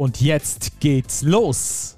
[0.00, 1.94] Und jetzt geht's los!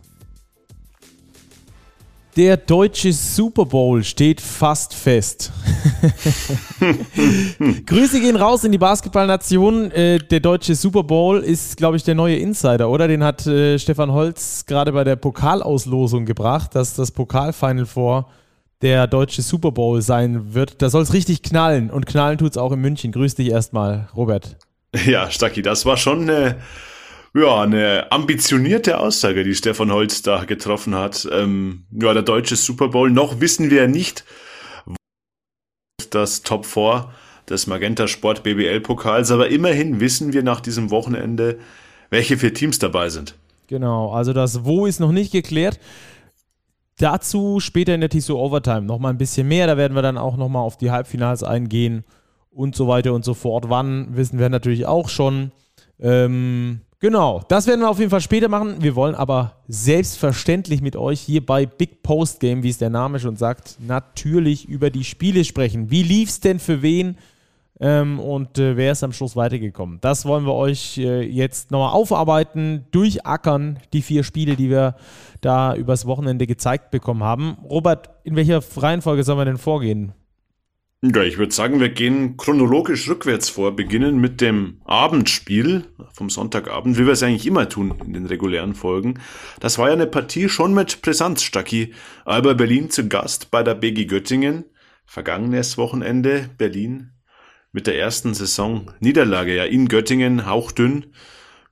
[2.35, 5.53] Der deutsche Super Bowl steht fast fest.
[7.87, 9.93] Grüße gehen raus in die Basketballnation.
[9.93, 13.07] Äh, der deutsche Super Bowl ist, glaube ich, der neue Insider, oder?
[13.07, 18.29] Den hat äh, Stefan Holz gerade bei der Pokalauslosung gebracht, dass das Pokalfinal vor
[18.81, 20.83] der deutsche Super Bowl sein wird.
[20.83, 23.13] Da soll es richtig knallen und knallen tut es auch in München.
[23.13, 24.57] Grüß dich erstmal, Robert.
[25.07, 26.57] Ja, Stacki, das war schon eine
[27.35, 31.27] ja, eine ambitionierte Aussage, die Stefan Holz da getroffen hat.
[31.33, 33.11] Ähm, ja, der deutsche Super Bowl.
[33.11, 34.25] Noch wissen wir nicht,
[36.11, 37.11] das Top 4
[37.49, 41.59] des Magenta Sport BBL Pokals, aber immerhin wissen wir nach diesem Wochenende,
[42.11, 43.35] welche vier Teams dabei sind.
[43.67, 45.81] Genau, also das Wo ist noch nicht geklärt.
[46.99, 49.67] Dazu später in der TSO Overtime noch mal ein bisschen mehr.
[49.67, 52.05] Da werden wir dann auch noch mal auf die Halbfinals eingehen
[52.51, 53.71] und so weiter und so fort.
[53.71, 55.53] Wann wissen wir natürlich auch schon.
[55.99, 58.77] Ähm, Genau, das werden wir auf jeden Fall später machen.
[58.79, 63.19] Wir wollen aber selbstverständlich mit euch hier bei Big Post Game, wie es der Name
[63.19, 65.91] schon sagt, natürlich über die Spiele sprechen.
[65.91, 67.19] Wie lief es denn für wen?
[67.81, 69.99] Ähm, und äh, wer ist am Schluss weitergekommen?
[70.01, 74.95] Das wollen wir euch äh, jetzt nochmal aufarbeiten, durchackern, die vier Spiele, die wir
[75.41, 77.57] da übers Wochenende gezeigt bekommen haben.
[77.69, 80.13] Robert, in welcher Reihenfolge sollen wir denn vorgehen?
[81.05, 86.97] Ja, ich würde sagen, wir gehen chronologisch rückwärts vor, beginnen mit dem Abendspiel vom Sonntagabend,
[86.97, 89.19] wie wir es eigentlich immer tun in den regulären Folgen.
[89.59, 91.93] Das war ja eine Partie schon mit Brisanz, Stacki.
[92.25, 94.65] Alba Berlin zu Gast bei der BG Göttingen.
[95.05, 97.11] Vergangenes Wochenende Berlin
[97.73, 101.07] mit der ersten Saison Niederlage, ja in Göttingen, hauchdünn.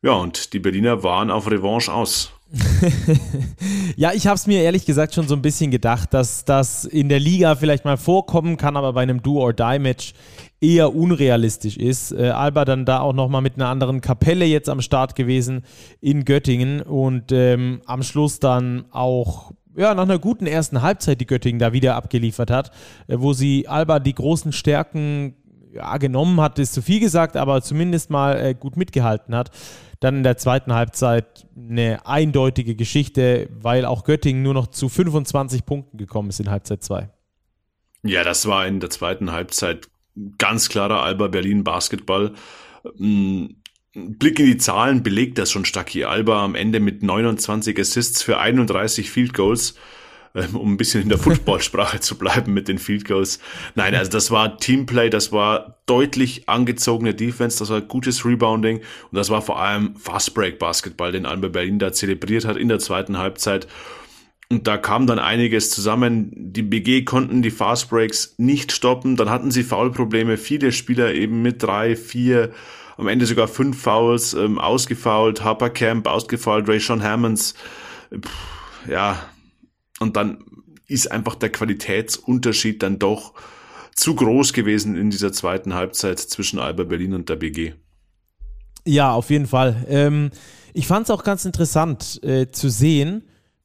[0.02, 2.32] Ja, und die Berliner waren auf Revanche aus.
[3.96, 7.08] ja, ich habe es mir ehrlich gesagt schon so ein bisschen gedacht, dass das in
[7.08, 10.14] der Liga vielleicht mal vorkommen kann, aber bei einem Do-or-Die-Match
[10.60, 12.12] eher unrealistisch ist.
[12.12, 15.62] Äh, Alba dann da auch nochmal mit einer anderen Kapelle jetzt am Start gewesen
[16.00, 21.26] in Göttingen und ähm, am Schluss dann auch ja, nach einer guten ersten Halbzeit die
[21.26, 22.72] Göttingen da wieder abgeliefert hat,
[23.06, 25.36] äh, wo sie Alba die großen Stärken
[25.72, 29.50] ja, genommen hat, ist zu viel gesagt, aber zumindest mal äh, gut mitgehalten hat.
[30.00, 35.66] Dann in der zweiten Halbzeit eine eindeutige Geschichte, weil auch Göttingen nur noch zu 25
[35.66, 37.10] Punkten gekommen ist in Halbzeit 2.
[38.02, 39.88] Ja, das war in der zweiten Halbzeit
[40.38, 42.32] ganz klarer Alba Berlin Basketball.
[42.98, 43.62] Ein
[43.92, 48.38] Blick in die Zahlen belegt das schon Stacki Alba am Ende mit 29 Assists für
[48.38, 49.74] 31 Field Goals
[50.52, 53.40] um ein bisschen in der Footballsprache zu bleiben mit den Field Goals.
[53.74, 59.16] Nein, also das war Teamplay, das war deutlich angezogene Defense, das war gutes Rebounding und
[59.16, 62.78] das war vor allem Fast Break Basketball, den Alba Berlin da zelebriert hat in der
[62.78, 63.66] zweiten Halbzeit.
[64.52, 66.32] Und da kam dann einiges zusammen.
[66.34, 69.14] Die BG konnten die Fast Breaks nicht stoppen.
[69.14, 70.36] Dann hatten sie Foulprobleme.
[70.36, 72.50] Viele Spieler eben mit drei, vier,
[72.96, 75.44] am Ende sogar fünf Fouls ähm, ausgefault.
[75.44, 76.68] Harper Camp ausgefault.
[76.68, 77.54] Ray Sean Hammonds.
[78.12, 79.22] Pff, ja,
[80.00, 80.44] und dann
[80.88, 83.34] ist einfach der Qualitätsunterschied dann doch
[83.94, 87.74] zu groß gewesen in dieser zweiten Halbzeit zwischen Alba Berlin und der BG.
[88.84, 89.86] Ja, auf jeden Fall.
[89.88, 90.30] Ähm,
[90.72, 93.22] ich fand es auch ganz interessant äh, zu sehen,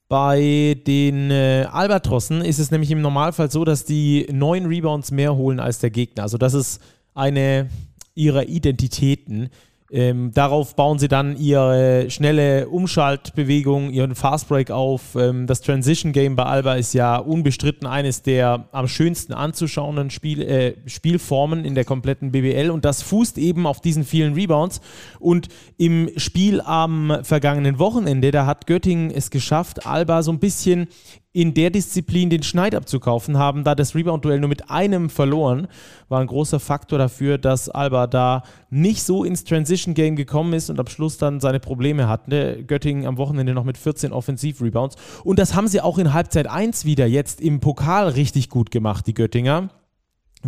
[0.07, 5.35] bei den äh, Albatrossen ist es nämlich im Normalfall so, dass die neun Rebounds mehr
[5.35, 6.23] holen als der Gegner.
[6.23, 6.79] Also das ist
[7.15, 7.69] eine
[8.13, 9.49] ihrer Identitäten.
[9.91, 15.15] Ähm, darauf bauen sie dann ihre schnelle Umschaltbewegung, ihren Fastbreak auf.
[15.15, 20.41] Ähm, das Transition Game bei Alba ist ja unbestritten eines der am schönsten anzuschauenden Spiel,
[20.41, 24.81] äh, Spielformen in der kompletten BBL und das fußt eben auf diesen vielen Rebounds.
[25.19, 30.87] Und im Spiel am vergangenen Wochenende, da hat Göttingen es geschafft, Alba so ein bisschen
[31.35, 35.67] in der Disziplin den Schneid abzukaufen, haben da das Rebound-Duell nur mit einem verloren.
[36.07, 40.79] War ein großer Faktor dafür, dass Alba da nicht so ins Transition-Game gekommen ist und
[40.79, 42.63] am Schluss dann seine Probleme hatte.
[42.65, 44.95] Göttingen am Wochenende noch mit 14 Offensiv-Rebounds.
[45.25, 49.05] Und das haben sie auch in Halbzeit 1 wieder jetzt im Pokal richtig gut gemacht,
[49.05, 49.71] die Göttinger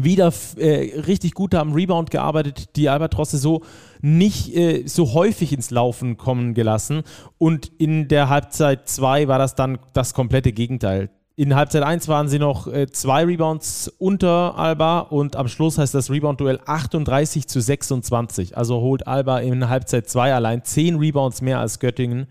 [0.03, 3.63] wieder äh, richtig gut am Rebound gearbeitet, die Albatrosse so
[4.01, 7.03] nicht äh, so häufig ins Laufen kommen gelassen.
[7.37, 11.09] Und in der Halbzeit 2 war das dann das komplette Gegenteil.
[11.35, 15.93] in Halbzeit 1 waren sie noch äh, zwei Rebounds unter Alba und am Schluss heißt
[15.93, 18.57] das Rebound-Duell 38 zu 26.
[18.57, 22.27] Also holt Alba in Halbzeit 2 allein 10 Rebounds mehr als Göttingen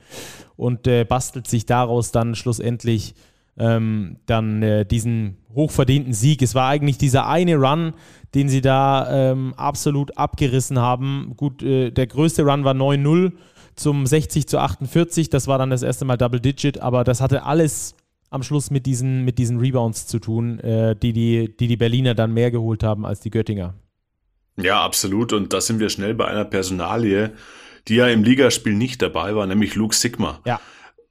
[0.56, 3.14] und äh, bastelt sich daraus dann schlussendlich
[3.58, 6.42] ähm, dann äh, diesen hochverdienten Sieg.
[6.42, 7.94] Es war eigentlich dieser eine Run,
[8.34, 11.32] den sie da ähm, absolut abgerissen haben.
[11.36, 13.32] Gut, äh, der größte Run war 9-0
[13.74, 15.30] zum 60 zu 48.
[15.30, 17.94] Das war dann das erste Mal Double Digit, aber das hatte alles
[18.30, 22.14] am Schluss mit diesen, mit diesen Rebounds zu tun, äh, die, die, die die Berliner
[22.14, 23.74] dann mehr geholt haben als die Göttinger.
[24.56, 25.32] Ja, absolut.
[25.32, 27.32] Und da sind wir schnell bei einer Personalie,
[27.88, 30.40] die ja im Ligaspiel nicht dabei war, nämlich Luke Sigma.
[30.44, 30.60] Ja.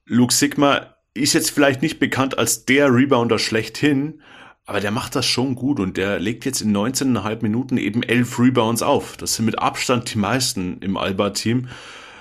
[0.05, 4.21] Luke Sigma ist jetzt vielleicht nicht bekannt als der Rebounder schlechthin,
[4.65, 8.37] aber der macht das schon gut und der legt jetzt in 19,5 Minuten eben elf
[8.37, 9.15] Rebounds auf.
[9.17, 11.69] Das sind mit Abstand die meisten im Alba-Team.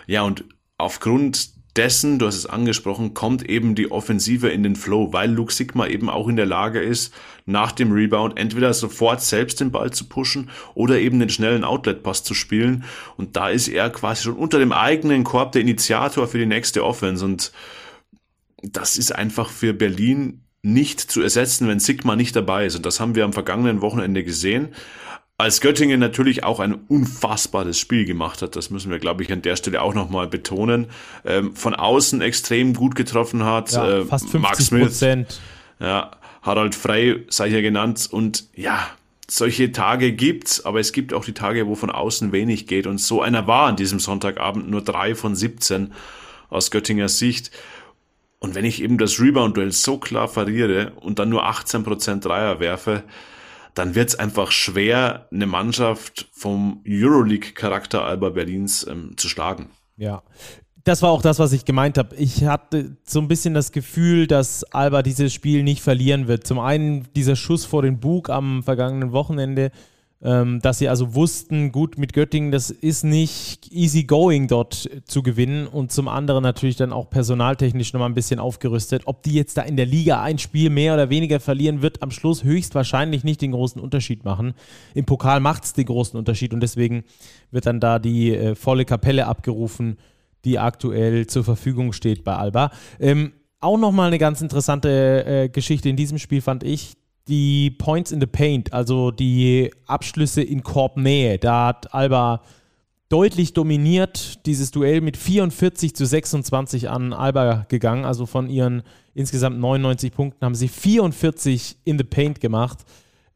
[0.07, 0.45] Ja, und
[0.79, 5.53] aufgrund dessen, du hast es angesprochen, kommt eben die Offensive in den Flow, weil Luke
[5.53, 7.13] Sigma eben auch in der Lage ist,
[7.47, 12.23] nach dem Rebound entweder sofort selbst den Ball zu pushen oder eben den schnellen Outlet-Pass
[12.23, 12.85] zu spielen.
[13.17, 16.85] Und da ist er quasi schon unter dem eigenen Korb der Initiator für die nächste
[16.85, 17.25] Offense.
[17.25, 17.53] Und
[18.73, 22.77] das ist einfach für Berlin nicht zu ersetzen, wenn Sigma nicht dabei ist.
[22.77, 24.71] Und das haben wir am vergangenen Wochenende gesehen
[25.37, 29.43] als Göttingen natürlich auch ein unfassbares Spiel gemacht hat, das müssen wir, glaube ich, an
[29.43, 30.87] der Stelle auch nochmal betonen,
[31.25, 33.73] ähm, von außen extrem gut getroffen hat.
[33.73, 35.41] Ja, äh, fast 50 Prozent.
[35.81, 36.13] Ja,
[36.43, 38.87] Harald Frey sei hier genannt und ja,
[39.27, 42.99] solche Tage gibt's, aber es gibt auch die Tage, wo von außen wenig geht und
[42.99, 45.93] so einer war an diesem Sonntagabend nur drei von 17
[46.49, 47.51] aus Göttingers Sicht.
[48.45, 53.03] Und wenn ich eben das Rebound-Duell so klar verliere und dann nur 18% Dreier werfe,
[53.73, 59.71] dann wird es einfach schwer, eine Mannschaft vom Euroleague-Charakter Alba Berlins ähm, zu schlagen.
[59.97, 60.23] Ja.
[60.85, 62.15] Das war auch das, was ich gemeint habe.
[62.17, 66.47] Ich hatte so ein bisschen das Gefühl, dass Alba dieses Spiel nicht verlieren wird.
[66.47, 69.71] Zum einen dieser Schuss vor den Bug am vergangenen Wochenende,
[70.25, 75.67] dass sie also wussten, gut mit Göttingen, das ist nicht easy going dort zu gewinnen
[75.67, 79.03] und zum anderen natürlich dann auch personaltechnisch nochmal ein bisschen aufgerüstet.
[79.05, 82.11] Ob die jetzt da in der Liga ein Spiel mehr oder weniger verlieren, wird am
[82.11, 84.55] Schluss höchstwahrscheinlich nicht den großen Unterschied machen.
[84.95, 87.05] Im Pokal macht es den großen Unterschied und deswegen
[87.51, 89.99] wird dann da die äh, volle Kapelle abgerufen,
[90.47, 92.71] die aktuell zur Verfügung steht bei Alba.
[92.99, 96.95] Ähm, auch nochmal eine ganz interessante äh, Geschichte in diesem Spiel fand ich
[97.29, 101.39] die Points in the Paint, also die Abschlüsse in Korbnähe.
[101.39, 102.43] Da hat Alba
[103.09, 108.05] deutlich dominiert, dieses Duell mit 44 zu 26 an Alba gegangen.
[108.05, 108.83] Also von ihren
[109.15, 112.79] insgesamt 99 Punkten haben sie 44 in the Paint gemacht.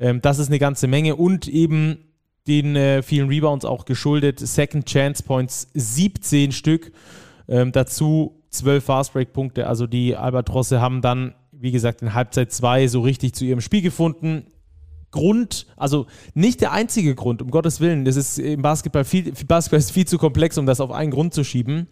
[0.00, 2.04] Ähm, das ist eine ganze Menge und eben
[2.46, 4.40] den äh, vielen Rebounds auch geschuldet.
[4.40, 6.92] Second Chance Points 17 Stück.
[7.46, 9.66] Ähm, dazu 12 Fastbreak-Punkte.
[9.66, 13.82] Also die Albatrosse haben dann wie gesagt, in Halbzeit 2 so richtig zu ihrem Spiel
[13.82, 14.44] gefunden.
[15.10, 19.78] Grund, also nicht der einzige Grund, um Gottes Willen, das ist im Basketball viel, Basketball
[19.78, 21.88] ist viel zu komplex, um das auf einen Grund zu schieben.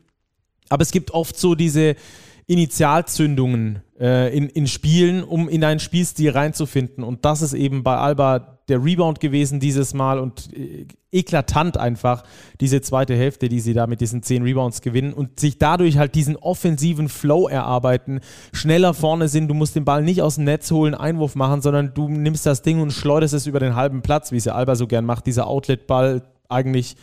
[0.68, 1.96] Aber es gibt oft so diese
[2.46, 7.02] Initialzündungen äh, in, in Spielen, um in einen Spielstil reinzufinden.
[7.02, 12.24] Und das ist eben bei Alba der Rebound gewesen dieses Mal und äh, eklatant einfach
[12.60, 16.14] diese zweite Hälfte, die sie da mit diesen zehn Rebounds gewinnen und sich dadurch halt
[16.14, 18.20] diesen offensiven Flow erarbeiten,
[18.52, 21.94] schneller vorne sind, du musst den Ball nicht aus dem Netz holen, Einwurf machen, sondern
[21.94, 24.74] du nimmst das Ding und schleuderst es über den halben Platz, wie es ja Alba
[24.74, 26.96] so gern macht, dieser Outlet-Ball eigentlich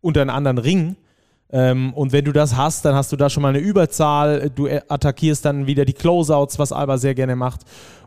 [0.00, 0.96] unter einen anderen Ring
[1.50, 4.50] ähm, und wenn du das hast, dann hast du da schon mal eine Überzahl.
[4.50, 7.60] Du attackierst dann wieder die Closeouts, was Alba sehr gerne macht,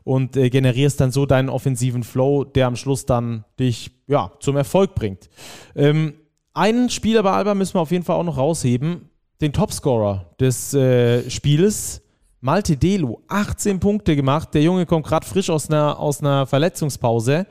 [0.04, 4.58] und äh, generierst dann so deinen offensiven Flow, der am Schluss dann dich ja, zum
[4.58, 5.30] Erfolg bringt.
[5.76, 6.16] Ähm,
[6.54, 9.10] einen Spieler bei Alba müssen wir auf jeden Fall auch noch rausheben.
[9.42, 12.02] Den Topscorer des äh, Spieles,
[12.40, 13.18] Malte Delu.
[13.28, 14.54] 18 Punkte gemacht.
[14.54, 17.46] Der Junge kommt gerade frisch aus einer, aus einer Verletzungspause.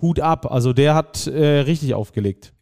[0.00, 0.50] Hut ab.
[0.50, 2.52] Also der hat äh, richtig aufgelegt.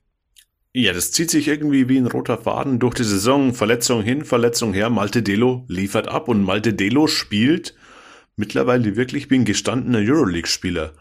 [0.79, 3.55] Ja, das zieht sich irgendwie wie ein roter Faden durch die Saison.
[3.55, 4.91] Verletzung hin, Verletzung her.
[4.91, 7.75] Malte Delo liefert ab und Malte Delo spielt
[8.37, 10.93] mittlerweile wirklich wie ein gestandener Euroleague-Spieler.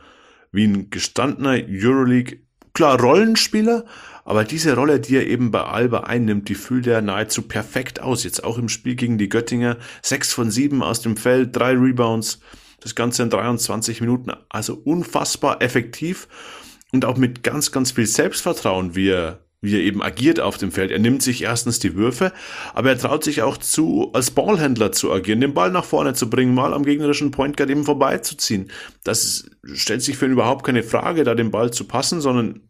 [0.54, 2.40] Wie ein gestandener Euroleague,
[2.72, 3.84] klar Rollenspieler,
[4.24, 8.24] aber diese Rolle, die er eben bei Alba einnimmt, die füllt er nahezu perfekt aus.
[8.24, 9.76] Jetzt auch im Spiel gegen die Göttinger.
[10.02, 12.40] Sechs von sieben aus dem Feld, drei Rebounds.
[12.80, 14.32] Das Ganze in 23 Minuten.
[14.48, 16.30] Also unfassbar effektiv
[16.94, 20.72] und auch mit ganz, ganz viel Selbstvertrauen, wie er wie er eben agiert auf dem
[20.72, 20.92] Feld.
[20.92, 22.32] Er nimmt sich erstens die Würfe,
[22.74, 26.30] aber er traut sich auch zu, als Ballhändler zu agieren, den Ball nach vorne zu
[26.30, 28.72] bringen, mal am gegnerischen Point Guard eben vorbeizuziehen.
[29.04, 32.62] Das stellt sich für ihn überhaupt keine Frage, da den Ball zu passen, sondern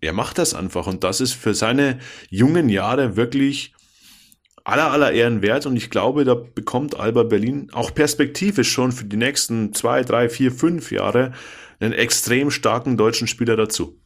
[0.00, 1.98] er macht das einfach und das ist für seine
[2.30, 3.74] jungen Jahre wirklich
[4.64, 9.06] aller, aller Ehren wert und ich glaube, da bekommt Alba Berlin auch perspektivisch schon für
[9.06, 11.32] die nächsten zwei, drei, vier, fünf Jahre
[11.80, 13.98] einen extrem starken deutschen Spieler dazu.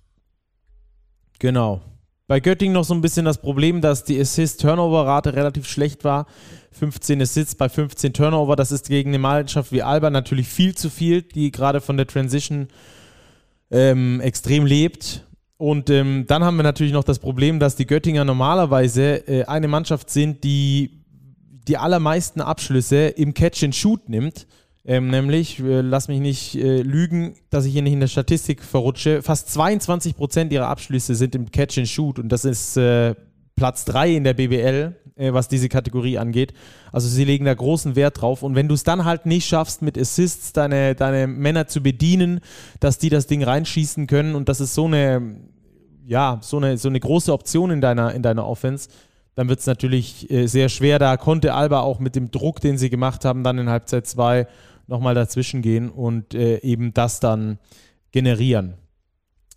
[1.39, 1.83] Genau.
[2.27, 6.27] Bei Göttingen noch so ein bisschen das Problem, dass die Assist-Turnover-Rate relativ schlecht war.
[6.73, 10.89] 15 Assists bei 15 Turnover, das ist gegen eine Mannschaft wie Alba natürlich viel zu
[10.89, 12.69] viel, die gerade von der Transition
[13.71, 15.27] ähm, extrem lebt.
[15.59, 19.69] Und ähm, dann haben wir natürlich noch das Problem, dass die Göttinger normalerweise äh, eine
[19.69, 21.03] Mannschaft sind, die
[21.69, 24.47] die allermeisten Abschlüsse im Catch and Shoot nimmt.
[24.85, 28.63] Ähm, nämlich, äh, lass mich nicht äh, lügen, dass ich hier nicht in der Statistik
[28.63, 33.15] verrutsche, fast 22 Prozent ihrer Abschlüsse sind im Catch and Shoot und das ist äh,
[33.55, 36.53] Platz 3 in der BBL, äh, was diese Kategorie angeht.
[36.91, 39.83] Also sie legen da großen Wert drauf und wenn du es dann halt nicht schaffst,
[39.83, 42.41] mit Assists deine, deine Männer zu bedienen,
[42.81, 45.37] dass die das Ding reinschießen können und das ist so eine,
[46.09, 48.89] ja, so eine, so eine große Option in deiner, in deiner Offense,
[49.37, 50.99] dann wird es natürlich äh, sehr schwer.
[50.99, 54.47] Da konnte Alba auch mit dem Druck, den sie gemacht haben, dann in Halbzeit 2
[54.93, 57.59] nochmal dazwischen gehen und äh, eben das dann
[58.13, 58.75] generieren.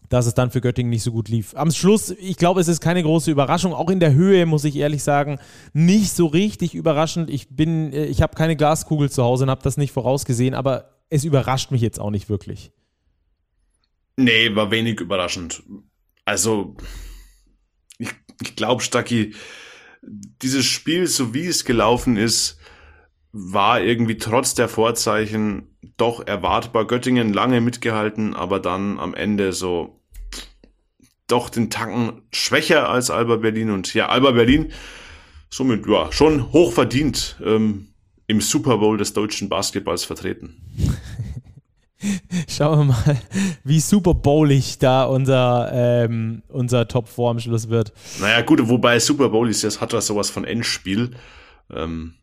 [0.09, 1.55] Dass es dann für Göttingen nicht so gut lief.
[1.55, 3.73] Am Schluss, ich glaube, es ist keine große Überraschung.
[3.73, 5.39] Auch in der Höhe, muss ich ehrlich sagen,
[5.73, 7.29] nicht so richtig überraschend.
[7.29, 10.95] Ich bin, äh, ich habe keine Glaskugel zu Hause und habe das nicht vorausgesehen, aber
[11.09, 12.71] es überrascht mich jetzt auch nicht wirklich.
[14.17, 15.63] Nee, war wenig überraschend.
[16.23, 16.75] Also,
[17.97, 18.09] ich,
[18.41, 19.33] ich glaube, Stacki,
[20.41, 22.59] dieses Spiel, so wie es gelaufen ist,
[23.37, 26.87] war irgendwie trotz der Vorzeichen doch erwartbar.
[26.87, 29.99] Göttingen lange mitgehalten, aber dann am Ende so
[31.27, 33.71] doch den Tacken schwächer als Alba Berlin.
[33.71, 34.71] Und ja, Alba Berlin
[35.49, 37.89] somit ja schon hochverdient ähm,
[38.27, 40.55] im Super Bowl des deutschen Basketballs vertreten.
[42.47, 43.21] Schauen wir mal,
[43.65, 47.91] wie Super Bowlig da unser, ähm, unser Top 4 am Schluss wird.
[48.21, 51.11] Naja, gut, wobei Super Bowl ist, das hat was sowas von Endspiel.
[51.69, 52.13] Ähm,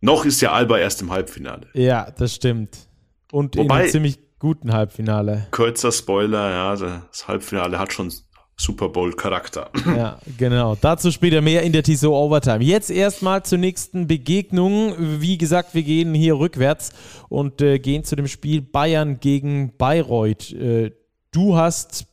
[0.00, 1.68] noch ist ja Alba erst im Halbfinale.
[1.74, 2.88] Ja, das stimmt.
[3.32, 5.46] Und Wobei, in einem ziemlich guten Halbfinale.
[5.50, 8.10] Kurzer Spoiler, ja, das Halbfinale hat schon
[8.56, 9.70] Super Bowl-Charakter.
[9.86, 10.76] Ja, genau.
[10.78, 12.62] Dazu später mehr in der TSO Overtime.
[12.62, 14.94] Jetzt erstmal zur nächsten Begegnung.
[14.98, 16.92] Wie gesagt, wir gehen hier rückwärts
[17.28, 20.52] und äh, gehen zu dem Spiel Bayern gegen Bayreuth.
[20.52, 20.92] Äh,
[21.32, 22.06] du hast,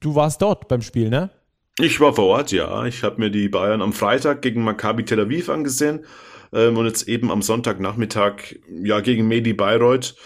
[0.00, 1.30] du warst dort beim Spiel, ne?
[1.78, 2.86] Ich war vor Ort, ja.
[2.86, 6.06] Ich habe mir die Bayern am Freitag gegen Maccabi Tel Aviv angesehen
[6.56, 10.16] ähm, und jetzt eben am Sonntagnachmittag ja gegen Medi Bayreuth.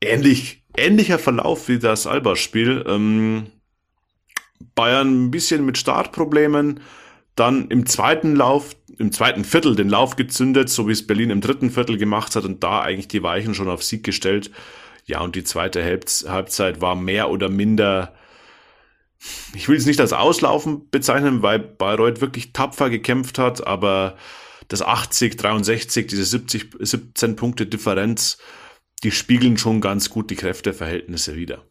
[0.00, 2.84] Ähnlich, ähnlicher Verlauf wie das Alba-Spiel.
[2.86, 3.46] Ähm,
[4.74, 6.80] Bayern ein bisschen mit Startproblemen,
[7.34, 11.40] dann im zweiten Lauf, im zweiten Viertel den Lauf gezündet, so wie es Berlin im
[11.40, 14.50] dritten Viertel gemacht hat und da eigentlich die Weichen schon auf Sieg gestellt.
[15.04, 18.14] Ja, und die zweite Halbzeit war mehr oder minder,
[19.54, 24.16] ich will es nicht als Auslaufen bezeichnen, weil Bayreuth wirklich tapfer gekämpft hat, aber
[24.68, 28.38] das 80, 63, diese 70, 17 Punkte Differenz,
[29.02, 31.64] die spiegeln schon ganz gut die Kräfteverhältnisse wieder.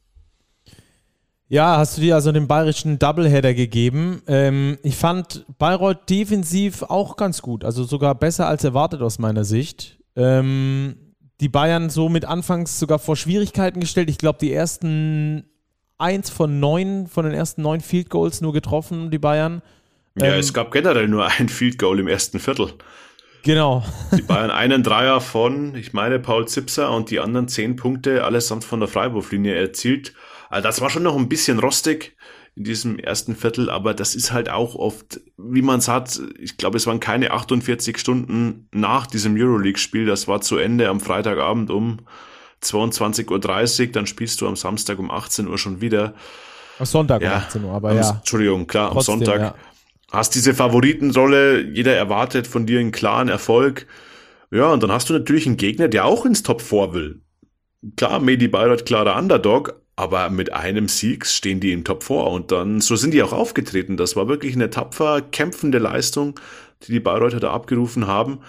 [1.48, 4.24] Ja, hast du dir also den bayerischen Doubleheader gegeben.
[4.28, 9.44] Ähm, ich fand Bayreuth defensiv auch ganz gut, also sogar besser als erwartet aus meiner
[9.44, 10.00] Sicht.
[10.16, 14.10] Ähm, die Bayern so mit anfangs sogar vor Schwierigkeiten gestellt.
[14.10, 15.46] Ich glaube, die ersten
[15.98, 19.62] eins von neun, von den ersten neun Field Goals nur getroffen, die Bayern.
[20.16, 22.74] Ja, ähm, es gab generell nur ein Field Goal im ersten Viertel.
[23.44, 23.84] Genau.
[24.16, 28.64] Die Bayern einen Dreier von, ich meine, Paul Zipser und die anderen zehn Punkte allesamt
[28.64, 30.14] von der Freiwurflinie erzielt.
[30.50, 32.16] Also das war schon noch ein bisschen rostig
[32.56, 36.56] in diesem ersten Viertel, aber das ist halt auch oft, wie man es hat, ich
[36.56, 41.70] glaube, es waren keine 48 Stunden nach diesem Euroleague-Spiel, das war zu Ende am Freitagabend
[41.70, 42.00] um
[42.64, 46.14] 22.30 Uhr, dann spielst du am Samstag um 18 Uhr schon wieder.
[46.80, 48.10] Am Sonntag ja, um 18 Uhr, aber ja.
[48.12, 49.42] Entschuldigung, klar, Trotzdem, am Sonntag.
[49.42, 49.56] Ja
[50.16, 53.88] hast diese Favoritenrolle, jeder erwartet von dir einen klaren Erfolg.
[54.52, 57.22] Ja, und dann hast du natürlich einen Gegner, der auch ins Top 4 will.
[57.98, 62.52] Klar, Medi Bayreuth klarer Underdog, aber mit einem Sieg stehen die im Top 4 und
[62.52, 63.98] dann, so sind die auch aufgetreten.
[63.98, 66.40] Das war wirklich eine tapfer, kämpfende Leistung,
[66.84, 68.40] die die Bayreuther da abgerufen haben.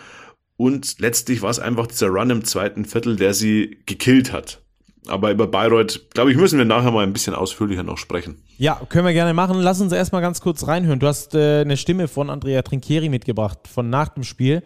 [0.57, 4.63] Und letztlich war es einfach dieser Run im zweiten Viertel, der sie gekillt hat.
[5.09, 8.43] Aber über Bayreuth, glaube ich, müssen wir nachher mal ein bisschen ausführlicher noch sprechen.
[8.59, 9.61] Ja, können wir gerne machen.
[9.61, 10.99] Lass uns erstmal ganz kurz reinhören.
[10.99, 14.63] Du hast äh, eine Stimme von Andrea Trinchieri mitgebracht, von nach dem Spiel.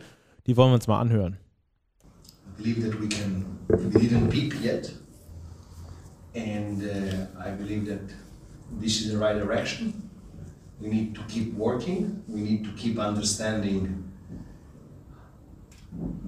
[0.47, 1.39] Die wollen wir uns mal anhören.
[2.59, 4.93] I believe that we can, we didn't peak yet.
[6.35, 8.01] And uh, I believe that
[8.81, 10.11] this is the right direction.
[10.81, 12.23] We need to keep working.
[12.29, 14.05] We need to keep understanding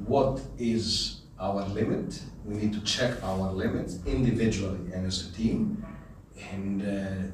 [0.07, 2.23] what is our limit.
[2.45, 5.85] We need to check our limits individually and as a team.
[6.53, 6.87] And uh,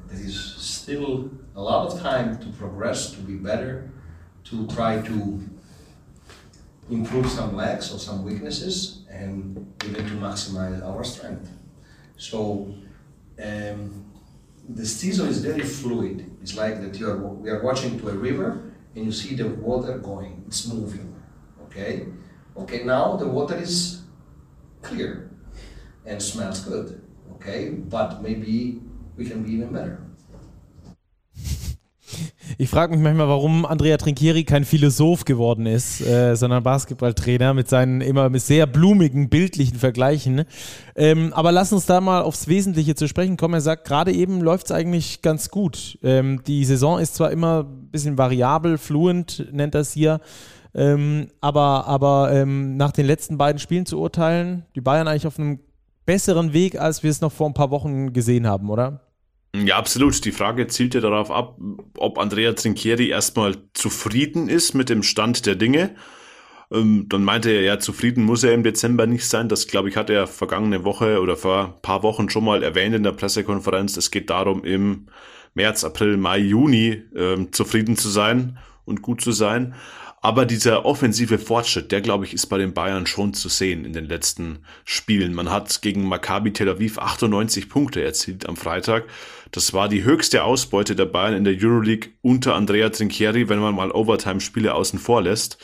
[0.07, 3.89] there is still a lot of time to progress, to be better,
[4.45, 5.39] to try to
[6.89, 11.49] improve some lacks or some weaknesses and even to maximize our strength.
[12.17, 12.73] So
[13.43, 14.05] um,
[14.67, 16.29] the season is very fluid.
[16.41, 19.47] It's like that you are we are watching to a river and you see the
[19.47, 20.43] water going.
[20.47, 21.15] It's moving.
[21.65, 22.07] Okay.
[22.57, 22.83] Okay.
[22.83, 23.98] Now the water is
[24.81, 25.29] clear
[26.05, 27.01] and smells good.
[27.35, 27.69] Okay.
[27.69, 28.81] But maybe
[29.17, 30.09] we can be even better.
[32.57, 37.69] Ich frage mich manchmal, warum Andrea Trinchieri kein Philosoph geworden ist, äh, sondern Basketballtrainer mit
[37.69, 40.43] seinen immer sehr blumigen, bildlichen Vergleichen.
[40.95, 43.53] Ähm, aber lass uns da mal aufs Wesentliche zu sprechen kommen.
[43.53, 45.99] Er sagt, gerade eben läuft es eigentlich ganz gut.
[46.03, 50.19] Ähm, die Saison ist zwar immer ein bisschen variabel, fluent nennt das hier,
[50.79, 55.37] ähm, aber, aber ähm, nach den letzten beiden Spielen zu urteilen, die Bayern eigentlich auf
[55.37, 55.59] einem
[56.05, 59.01] besseren Weg, als wir es noch vor ein paar Wochen gesehen haben, oder?
[59.53, 60.23] Ja, absolut.
[60.23, 61.57] Die Frage zielt ja darauf ab,
[61.97, 65.95] ob Andrea Trinchieri erstmal zufrieden ist mit dem Stand der Dinge.
[66.71, 69.49] Ähm, dann meinte er, ja, zufrieden muss er im Dezember nicht sein.
[69.49, 72.95] Das, glaube ich, hat er vergangene Woche oder vor ein paar Wochen schon mal erwähnt
[72.95, 73.97] in der Pressekonferenz.
[73.97, 75.07] Es geht darum, im
[75.55, 79.75] März, April, Mai, Juni ähm, zufrieden zu sein und gut zu sein.
[80.21, 83.93] Aber dieser offensive Fortschritt, der glaube ich, ist bei den Bayern schon zu sehen in
[83.93, 85.33] den letzten Spielen.
[85.33, 89.05] Man hat gegen Maccabi Tel Aviv 98 Punkte erzielt am Freitag.
[89.51, 93.75] Das war die höchste Ausbeute der Bayern in der Euroleague unter Andrea Trinchieri, wenn man
[93.75, 95.57] mal Overtime-Spiele außen vor lässt.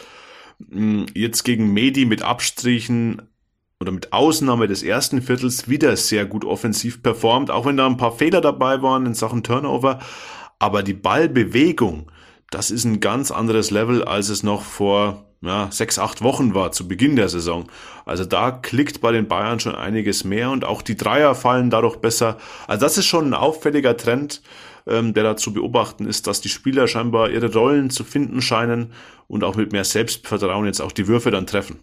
[0.69, 3.21] Hm, jetzt gegen Medi mit Abstrichen
[3.81, 7.97] oder mit Ausnahme des ersten Viertels wieder sehr gut offensiv performt, auch wenn da ein
[7.97, 9.99] paar Fehler dabei waren in Sachen Turnover.
[10.59, 12.09] Aber die Ballbewegung,
[12.51, 16.71] das ist ein ganz anderes Level, als es noch vor ja, sechs, acht Wochen war
[16.71, 17.67] zu Beginn der Saison.
[18.05, 21.97] Also da klickt bei den Bayern schon einiges mehr und auch die Dreier fallen dadurch
[21.97, 22.37] besser.
[22.67, 24.41] Also das ist schon ein auffälliger Trend,
[24.87, 28.91] ähm, der da zu beobachten ist, dass die Spieler scheinbar ihre Rollen zu finden scheinen
[29.27, 31.79] und auch mit mehr Selbstvertrauen jetzt auch die Würfe dann treffen.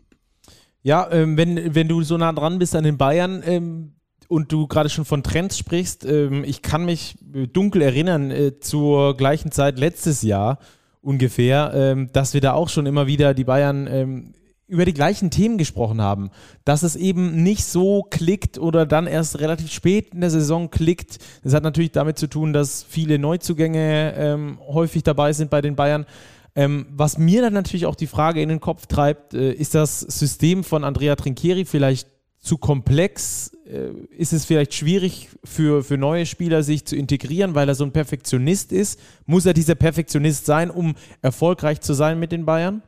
[0.82, 3.94] Ja, ähm, wenn, wenn du so nah dran bist an den Bayern, ähm,
[4.28, 7.16] und du gerade schon von Trends sprichst, ähm, ich kann mich
[7.52, 10.58] dunkel erinnern, äh, zur gleichen Zeit letztes Jahr
[11.00, 14.34] ungefähr, ähm, dass wir da auch schon immer wieder die Bayern ähm,
[14.68, 16.30] über die gleichen Themen gesprochen haben.
[16.64, 21.18] Dass es eben nicht so klickt oder dann erst relativ spät in der Saison klickt.
[21.44, 26.06] Das hat natürlich damit zu tun, dass viele Neuzugänge häufig dabei sind bei den Bayern.
[26.54, 30.00] Ähm, was mir dann natürlich auch die Frage in den Kopf treibt, äh, ist das
[30.00, 32.08] System von Andrea Trinchieri vielleicht
[32.42, 33.52] zu komplex?
[33.66, 37.84] Äh, ist es vielleicht schwierig für, für neue Spieler, sich zu integrieren, weil er so
[37.84, 39.00] ein Perfektionist ist?
[39.24, 42.82] Muss er dieser Perfektionist sein, um erfolgreich zu sein mit den Bayern?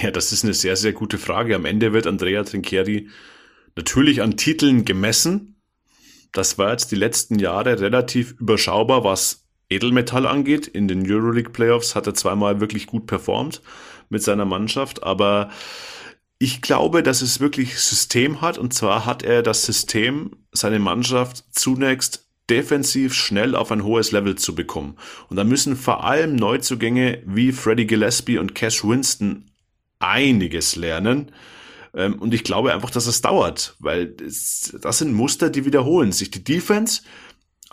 [0.00, 1.56] Ja, das ist eine sehr, sehr gute Frage.
[1.56, 3.08] Am Ende wird Andrea Trinchieri
[3.74, 5.60] natürlich an Titeln gemessen.
[6.30, 10.66] Das war jetzt die letzten Jahre relativ überschaubar, was Edelmetall angeht.
[10.66, 13.62] In den Euroleague Playoffs hat er zweimal wirklich gut performt
[14.10, 15.50] mit seiner Mannschaft, aber
[16.44, 18.58] ich glaube, dass es wirklich System hat.
[18.58, 24.36] Und zwar hat er das System, seine Mannschaft zunächst defensiv schnell auf ein hohes Level
[24.36, 24.96] zu bekommen.
[25.30, 29.50] Und da müssen vor allem Neuzugänge wie Freddie Gillespie und Cash Winston
[30.00, 31.32] einiges lernen.
[31.94, 36.30] Ähm, und ich glaube einfach, dass es dauert, weil das sind Muster, die wiederholen sich.
[36.30, 37.00] Die Defense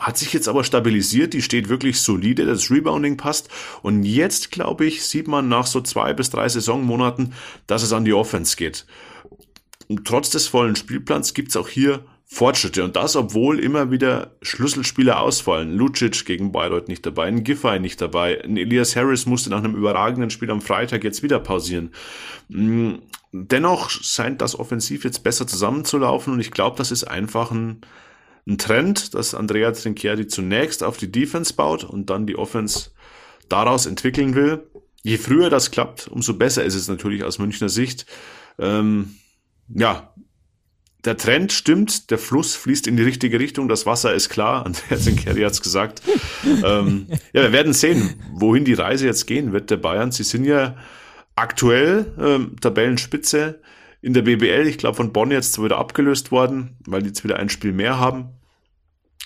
[0.01, 3.49] hat sich jetzt aber stabilisiert, die steht wirklich solide, das Rebounding passt.
[3.83, 7.33] Und jetzt, glaube ich, sieht man nach so zwei bis drei Saisonmonaten,
[7.67, 8.85] dass es an die Offense geht.
[9.87, 12.83] Und trotz des vollen Spielplans gibt es auch hier Fortschritte.
[12.83, 15.75] Und das, obwohl immer wieder Schlüsselspieler ausfallen.
[15.75, 18.41] Lucic gegen Bayreuth nicht dabei, ein Giffey nicht dabei.
[18.43, 21.91] Ein Elias Harris musste nach einem überragenden Spiel am Freitag jetzt wieder pausieren.
[22.47, 22.93] Mm,
[23.33, 27.81] dennoch scheint das offensiv jetzt besser zusammenzulaufen und ich glaube, das ist einfach ein,
[28.47, 32.91] ein Trend, dass Andrea Trinchieri zunächst auf die Defense baut und dann die Offense
[33.49, 34.63] daraus entwickeln will.
[35.03, 38.05] Je früher das klappt, umso besser ist es natürlich aus Münchner Sicht.
[38.59, 39.15] Ähm,
[39.67, 40.13] ja,
[41.03, 44.97] der Trend stimmt, der Fluss fließt in die richtige Richtung, das Wasser ist klar, Andrea
[44.97, 46.01] Trinchieri hat es gesagt.
[46.45, 50.11] ähm, ja, wir werden sehen, wohin die Reise jetzt gehen wird der Bayern.
[50.11, 50.77] Sie sind ja
[51.35, 53.61] aktuell ähm, Tabellenspitze
[54.01, 57.37] in der BBL, ich glaube von Bonn jetzt wieder abgelöst worden, weil die jetzt wieder
[57.37, 58.29] ein Spiel mehr haben.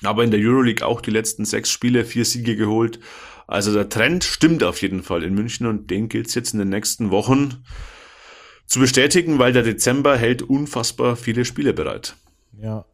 [0.03, 2.99] Aber in der Euroleague auch die letzten sechs Spiele, vier Siege geholt.
[3.47, 6.59] Also der Trend stimmt auf jeden Fall in München und den gilt es jetzt in
[6.59, 7.63] den nächsten Wochen
[8.65, 12.15] zu bestätigen, weil der Dezember hält unfassbar viele Spiele bereit.
[12.59, 12.85] Ja,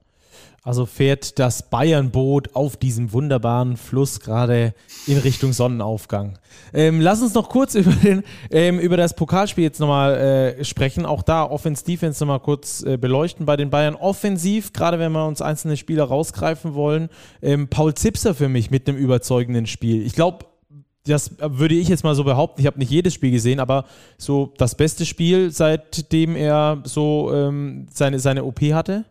[0.63, 4.75] also fährt das Bayern-Boot auf diesem wunderbaren Fluss gerade
[5.07, 6.37] in Richtung Sonnenaufgang.
[6.71, 11.05] Ähm, lass uns noch kurz über, den, ähm, über das Pokalspiel jetzt nochmal äh, sprechen.
[11.05, 13.95] Auch da Offense, Defense nochmal kurz äh, beleuchten bei den Bayern.
[13.95, 17.09] Offensiv, gerade wenn wir uns einzelne Spieler rausgreifen wollen.
[17.41, 20.05] Ähm, Paul Zipser für mich mit einem überzeugenden Spiel.
[20.05, 20.45] Ich glaube,
[21.05, 23.85] das würde ich jetzt mal so behaupten, ich habe nicht jedes Spiel gesehen, aber
[24.19, 29.05] so das beste Spiel, seitdem er so ähm, seine, seine OP hatte?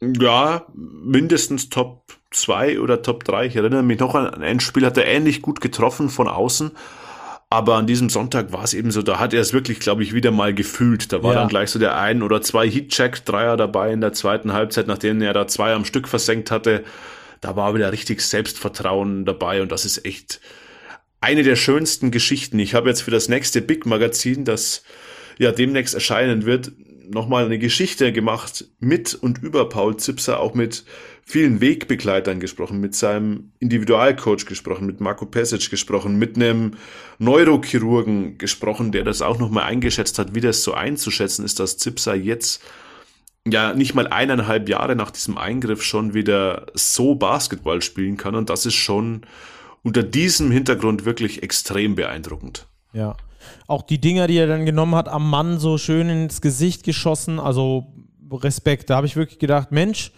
[0.00, 3.46] Ja, mindestens Top 2 oder Top 3.
[3.46, 6.72] Ich erinnere mich noch an ein Spiel, hat er ähnlich gut getroffen von außen.
[7.48, 10.12] Aber an diesem Sonntag war es eben so, da hat er es wirklich, glaube ich,
[10.12, 11.12] wieder mal gefühlt.
[11.12, 11.40] Da war ja.
[11.40, 15.32] dann gleich so der ein oder zwei Heat-Check-Dreier dabei in der zweiten Halbzeit, nachdem er
[15.32, 16.84] da zwei am Stück versenkt hatte.
[17.40, 20.40] Da war wieder richtig Selbstvertrauen dabei und das ist echt
[21.20, 22.58] eine der schönsten Geschichten.
[22.58, 24.82] Ich habe jetzt für das nächste Big Magazin, das
[25.38, 26.72] ja demnächst erscheinen wird,
[27.10, 30.84] nochmal eine Geschichte gemacht mit und über Paul Zipser, auch mit
[31.24, 36.74] vielen Wegbegleitern gesprochen, mit seinem Individualcoach gesprochen, mit Marco Pesic gesprochen, mit einem
[37.18, 42.14] Neurochirurgen gesprochen, der das auch nochmal eingeschätzt hat, wie das so einzuschätzen ist, dass Zipser
[42.14, 42.62] jetzt
[43.46, 48.50] ja nicht mal eineinhalb Jahre nach diesem Eingriff schon wieder so Basketball spielen kann und
[48.50, 49.22] das ist schon
[49.82, 52.66] unter diesem Hintergrund wirklich extrem beeindruckend.
[52.92, 53.16] Ja,
[53.66, 57.38] auch die Dinger, die er dann genommen hat, am Mann so schön ins Gesicht geschossen.
[57.40, 57.86] Also
[58.30, 58.90] Respekt.
[58.90, 60.12] Da habe ich wirklich gedacht, Mensch,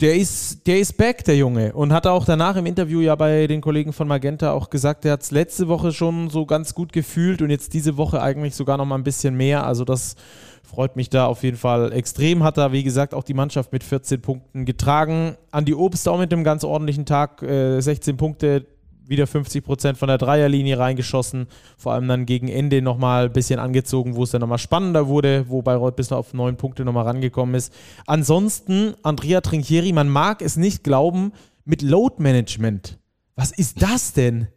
[0.00, 1.72] der ist, der ist back, der Junge.
[1.72, 5.12] Und hat auch danach im Interview ja bei den Kollegen von Magenta auch gesagt, der
[5.12, 8.76] hat es letzte Woche schon so ganz gut gefühlt und jetzt diese Woche eigentlich sogar
[8.76, 9.64] noch mal ein bisschen mehr.
[9.64, 10.16] Also das
[10.64, 12.42] freut mich da auf jeden Fall extrem.
[12.42, 15.36] Hat da, wie gesagt, auch die Mannschaft mit 14 Punkten getragen.
[15.52, 17.42] An die Obst auch mit einem ganz ordentlichen Tag.
[17.42, 18.66] Äh, 16 Punkte,
[19.06, 21.46] wieder 50 Prozent von der Dreierlinie reingeschossen.
[21.76, 25.46] Vor allem dann gegen Ende nochmal ein bisschen angezogen, wo es dann nochmal spannender wurde,
[25.48, 27.72] wo Bayreuth bis auf neun Punkte nochmal rangekommen ist.
[28.06, 31.32] Ansonsten, Andrea Trinchieri, man mag es nicht glauben,
[31.64, 32.98] mit Load Management.
[33.36, 34.48] Was ist das denn?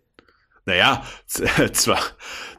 [0.66, 1.02] Naja,
[1.72, 2.00] zwar,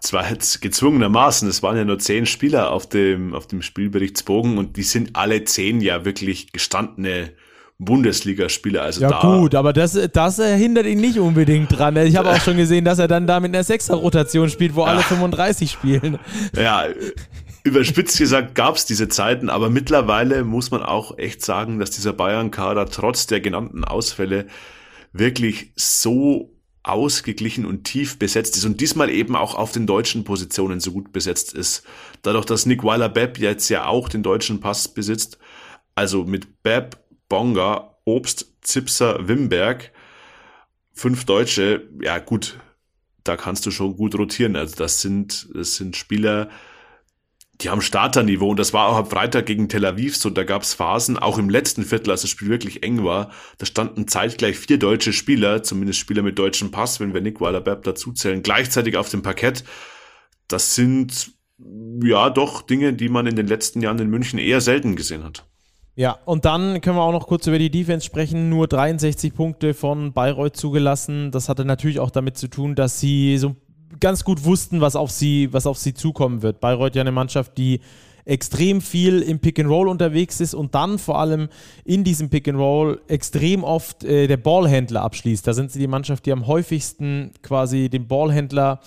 [0.00, 4.82] zwar gezwungenermaßen, es waren ja nur zehn Spieler auf dem, auf dem Spielberichtsbogen und die
[4.82, 7.34] sind alle zehn ja wirklich gestandene
[7.78, 8.82] Bundesligaspieler.
[8.82, 11.96] Also ja da, gut, aber das, das hindert ihn nicht unbedingt dran.
[11.96, 14.86] Ich habe auch schon gesehen, dass er dann da mit einer Sechser-Rotation spielt, wo ja.
[14.88, 16.18] alle 35 spielen.
[16.56, 16.86] Ja,
[17.62, 22.12] überspitzt gesagt gab es diese Zeiten, aber mittlerweile muss man auch echt sagen, dass dieser
[22.12, 24.46] Bayern-Kader trotz der genannten Ausfälle
[25.12, 30.80] wirklich so ausgeglichen und tief besetzt ist und diesmal eben auch auf den deutschen Positionen
[30.80, 31.84] so gut besetzt ist.
[32.22, 35.38] Dadurch, dass Nick Weiler-Bepp jetzt ja auch den deutschen Pass besitzt,
[35.94, 39.92] also mit Bepp Bonga, Obst, Zipser, Wimberg.
[40.92, 42.58] Fünf Deutsche, ja gut,
[43.22, 44.56] da kannst du schon gut rotieren.
[44.56, 46.48] Also das sind, das sind Spieler,
[47.60, 50.30] die haben Starterniveau und das war auch am Freitag gegen Tel Aviv so.
[50.30, 53.66] Da gab es Phasen, auch im letzten Viertel, als das Spiel wirklich eng war, da
[53.66, 58.42] standen zeitgleich vier deutsche Spieler, zumindest Spieler mit deutschem Pass, wenn wir Nick Weiler-Bepp dazuzählen,
[58.42, 59.64] gleichzeitig auf dem Parkett.
[60.46, 61.32] Das sind
[62.02, 65.44] ja doch Dinge, die man in den letzten Jahren in München eher selten gesehen hat.
[65.98, 68.48] Ja, und dann können wir auch noch kurz über die Defense sprechen.
[68.48, 71.32] Nur 63 Punkte von Bayreuth zugelassen.
[71.32, 73.56] Das hatte natürlich auch damit zu tun, dass sie so
[73.98, 76.60] ganz gut wussten, was auf sie, was auf sie zukommen wird.
[76.60, 77.80] Bayreuth ja eine Mannschaft, die
[78.24, 81.48] extrem viel im Pick and Roll unterwegs ist und dann vor allem
[81.84, 85.44] in diesem Pick and Roll extrem oft äh, der Ballhändler abschließt.
[85.44, 88.78] Da sind sie die Mannschaft, die am häufigsten quasi den Ballhändler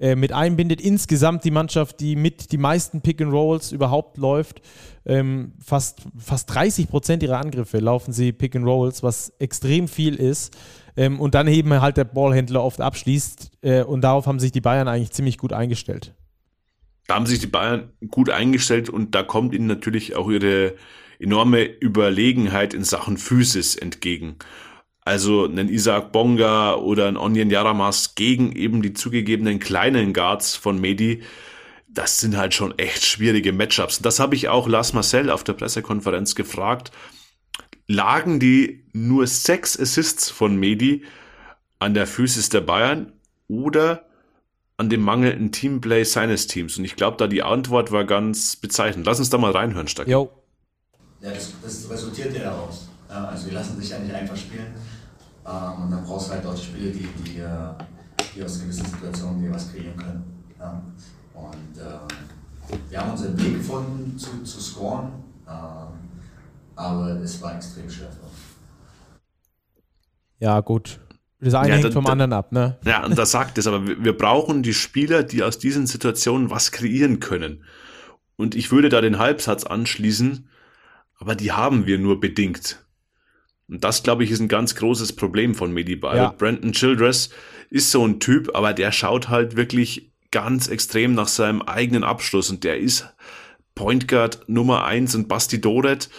[0.00, 0.80] äh, mit einbindet.
[0.80, 4.62] Insgesamt die Mannschaft, die mit die meisten Pick and Rolls überhaupt läuft.
[5.04, 10.14] Ähm, fast, fast 30 Prozent ihrer Angriffe laufen sie Pick and Rolls, was extrem viel
[10.14, 10.56] ist.
[10.96, 13.50] Ähm, und dann eben halt der Ballhändler oft abschließt.
[13.62, 16.14] Äh, und darauf haben sich die Bayern eigentlich ziemlich gut eingestellt.
[17.06, 20.76] Da haben sich die Bayern gut eingestellt und da kommt ihnen natürlich auch ihre
[21.18, 24.36] enorme Überlegenheit in Sachen Physis entgegen.
[25.02, 30.80] Also einen Isaac Bonga oder einen Onion Yaramas gegen eben die zugegebenen kleinen Guards von
[30.80, 31.22] Medi,
[31.88, 34.00] das sind halt schon echt schwierige Matchups.
[34.00, 36.92] Das habe ich auch Lars Marcel auf der Pressekonferenz gefragt.
[37.86, 41.04] Lagen die nur sechs Assists von Medi
[41.80, 43.12] an der Physis der Bayern
[43.48, 44.06] oder
[44.76, 46.78] an dem mangelnden Teamplay seines Teams?
[46.78, 49.06] Und ich glaube, da die Antwort war ganz bezeichnend.
[49.06, 50.12] Lass uns da mal reinhören, Stacki.
[50.12, 50.30] Jo.
[51.20, 52.89] Ja, das, das resultiert ja daraus.
[53.10, 54.72] Ja, also die lassen sich ja nicht einfach spielen.
[55.46, 57.74] Ähm, und dann brauchst du halt dort Spiele, die, die, äh,
[58.34, 60.24] die aus gewissen Situationen dir was kreieren können.
[60.58, 60.82] Ja.
[61.34, 65.10] Und äh, wir haben unseren Weg gefunden zu, zu scoren,
[65.46, 65.50] äh,
[66.76, 68.30] aber es war extrem schwer für uns.
[70.38, 71.00] Ja, gut.
[71.40, 72.78] Das eine ja, hängt da, vom da, anderen ab, ne?
[72.84, 76.70] Ja, und das sagt es, aber wir brauchen die Spieler, die aus diesen Situationen was
[76.70, 77.64] kreieren können.
[78.36, 80.48] Und ich würde da den Halbsatz anschließen,
[81.18, 82.84] aber die haben wir nur bedingt.
[83.70, 86.16] Und das, glaube ich, ist ein ganz großes Problem von Mediball.
[86.16, 86.34] Ja.
[86.36, 87.30] Brandon Childress
[87.70, 92.50] ist so ein Typ, aber der schaut halt wirklich ganz extrem nach seinem eigenen Abschluss
[92.50, 93.08] und der ist
[93.74, 96.10] Point Guard Nummer eins und Basti Doret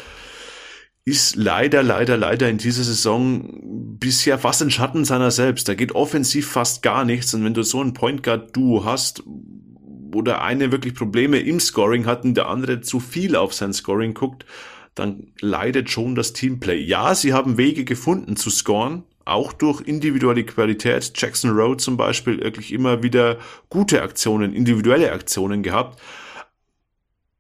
[1.04, 5.68] ist leider, leider, leider in dieser Saison bisher fast ein Schatten seiner selbst.
[5.68, 7.34] Da geht offensiv fast gar nichts.
[7.34, 11.60] Und wenn du so ein Point Guard Duo hast, wo der eine wirklich Probleme im
[11.60, 14.46] Scoring hat und der andere zu viel auf sein Scoring guckt,
[14.96, 16.82] dann leidet schon das Teamplay.
[16.82, 21.14] Ja, sie haben Wege gefunden zu scoren, auch durch individuelle Qualität.
[21.16, 23.38] Jackson Road zum Beispiel wirklich immer wieder
[23.70, 26.02] gute Aktionen, individuelle Aktionen gehabt.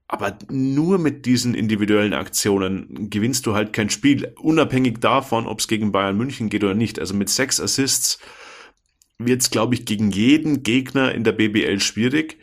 [0.08, 5.70] Aber nur mit diesen individuellen Aktionen gewinnst du halt kein Spiel, unabhängig davon, ob es
[5.70, 7.00] gegen Bayern München geht oder nicht.
[7.00, 8.20] Also mit sechs Assists
[9.18, 12.38] wird es, glaube ich, gegen jeden Gegner in der BBL schwierig.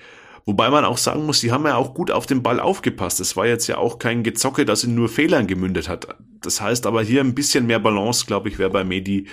[0.48, 3.20] Wobei man auch sagen muss, sie haben ja auch gut auf den Ball aufgepasst.
[3.20, 6.08] Es war jetzt ja auch kein Gezocke, das in nur Fehlern gemündet hat.
[6.40, 9.26] Das heißt aber hier ein bisschen mehr Balance, glaube ich, wäre bei Medi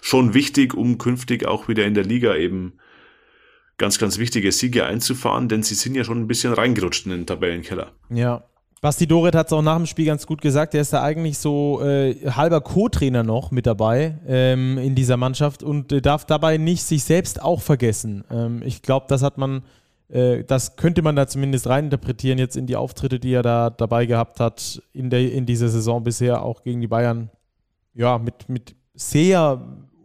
[0.00, 2.78] schon wichtig, um künftig auch wieder in der Liga eben
[3.76, 7.26] ganz, ganz wichtige Siege einzufahren, denn sie sind ja schon ein bisschen reingerutscht in den
[7.26, 7.92] Tabellenkeller.
[8.08, 8.44] Ja.
[8.80, 10.74] Basti Doret hat es auch nach dem Spiel ganz gut gesagt.
[10.74, 15.62] Er ist da eigentlich so äh, halber Co-Trainer noch mit dabei ähm, in dieser Mannschaft
[15.62, 18.24] und äh, darf dabei nicht sich selbst auch vergessen.
[18.30, 19.62] Ähm, ich glaube, das hat man
[20.46, 24.40] das könnte man da zumindest reininterpretieren jetzt in die Auftritte, die er da dabei gehabt
[24.40, 27.30] hat in, der, in dieser Saison bisher, auch gegen die Bayern.
[27.94, 29.58] Ja, mit, mit sehr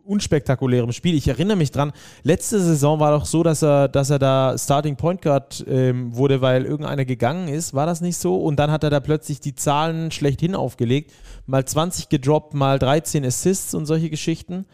[0.08, 1.16] unspektakulärem Spiel.
[1.16, 1.92] Ich erinnere mich dran,
[2.24, 6.42] letzte Saison war doch so, dass er, dass er da Starting Point Guard ähm, wurde,
[6.42, 7.74] weil irgendeiner gegangen ist.
[7.74, 8.38] War das nicht so?
[8.38, 11.12] Und dann hat er da plötzlich die Zahlen schlechthin aufgelegt.
[11.46, 14.66] Mal 20 gedroppt, mal 13 Assists und solche Geschichten.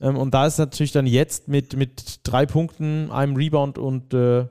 [0.00, 4.46] Ähm, und da ist natürlich dann jetzt mit, mit drei Punkten, einem Rebound und äh,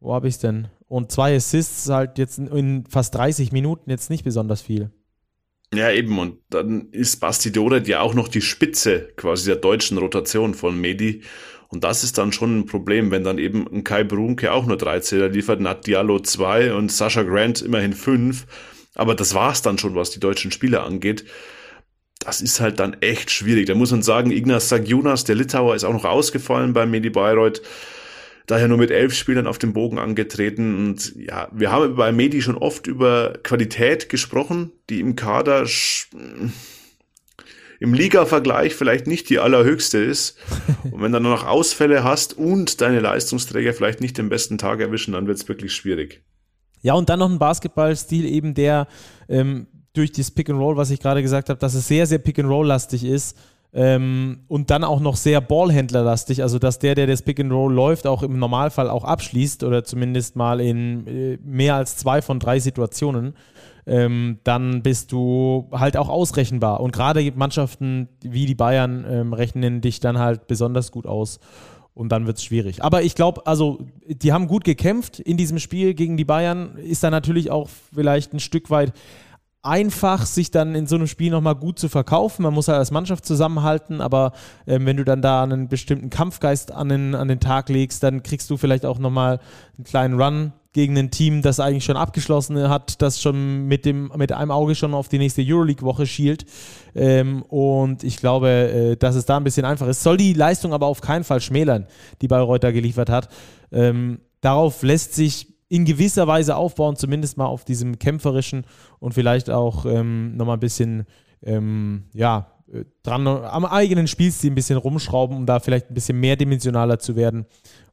[0.00, 0.68] wo habe ich es denn?
[0.88, 4.90] Und zwei Assists halt jetzt in fast 30 Minuten jetzt nicht besonders viel.
[5.74, 6.18] Ja, eben.
[6.18, 10.80] Und dann ist Basti Doret ja auch noch die Spitze quasi der deutschen Rotation von
[10.80, 11.22] Medi.
[11.68, 14.76] Und das ist dann schon ein Problem, wenn dann eben ein Kai Brunke auch nur
[14.76, 18.46] drei Zähler liefert, Nat Diallo zwei und Sascha Grant immerhin fünf.
[18.94, 21.24] Aber das war's dann schon, was die deutschen Spieler angeht.
[22.20, 23.66] Das ist halt dann echt schwierig.
[23.66, 27.60] Da muss man sagen, Ignaz Sagjunas, der Litauer, ist auch noch ausgefallen bei Medi Bayreuth
[28.46, 30.76] daher nur mit elf Spielern auf dem Bogen angetreten.
[30.76, 35.66] Und ja, wir haben bei Medi schon oft über Qualität gesprochen, die im Kader
[37.78, 40.38] im Liga-Vergleich vielleicht nicht die allerhöchste ist.
[40.84, 44.80] Und wenn du dann noch Ausfälle hast und deine Leistungsträger vielleicht nicht den besten Tag
[44.80, 46.22] erwischen, dann wird es wirklich schwierig.
[46.82, 48.86] Ja, und dann noch ein Basketballstil eben, der
[49.28, 52.18] ähm, durch das Pick and Roll, was ich gerade gesagt habe, dass es sehr, sehr
[52.18, 53.36] Pick and Roll-lastig ist,
[53.76, 57.74] ähm, und dann auch noch sehr Ballhändlerlastig, also dass der, der das Pick and Roll
[57.74, 62.40] läuft, auch im Normalfall auch abschließt oder zumindest mal in äh, mehr als zwei von
[62.40, 63.34] drei Situationen,
[63.86, 66.80] ähm, dann bist du halt auch ausrechenbar.
[66.80, 71.38] Und gerade Mannschaften wie die Bayern ähm, rechnen dich dann halt besonders gut aus.
[71.92, 72.82] Und dann wird es schwierig.
[72.82, 76.76] Aber ich glaube, also, die haben gut gekämpft in diesem Spiel gegen die Bayern.
[76.76, 78.92] Ist da natürlich auch vielleicht ein Stück weit
[79.66, 82.42] einfach, sich dann in so einem Spiel nochmal gut zu verkaufen.
[82.42, 84.32] Man muss halt als Mannschaft zusammenhalten, aber
[84.66, 88.22] äh, wenn du dann da einen bestimmten Kampfgeist an den, an den Tag legst, dann
[88.22, 89.40] kriegst du vielleicht auch nochmal
[89.76, 94.12] einen kleinen Run gegen ein Team, das eigentlich schon abgeschlossen hat, das schon mit, dem,
[94.14, 96.44] mit einem Auge schon auf die nächste Euroleague-Woche schielt.
[96.94, 100.02] Ähm, und ich glaube, äh, dass es da ein bisschen einfach ist.
[100.02, 101.86] Soll die Leistung aber auf keinen Fall schmälern,
[102.20, 103.30] die Bayreuth da geliefert hat.
[103.72, 108.64] Ähm, darauf lässt sich in gewisser Weise aufbauen, zumindest mal auf diesem kämpferischen
[108.98, 111.06] und vielleicht auch ähm, nochmal ein bisschen,
[111.42, 116.20] ähm, ja, äh, dran am eigenen Spielstil ein bisschen rumschrauben, um da vielleicht ein bisschen
[116.20, 117.46] mehrdimensionaler zu werden,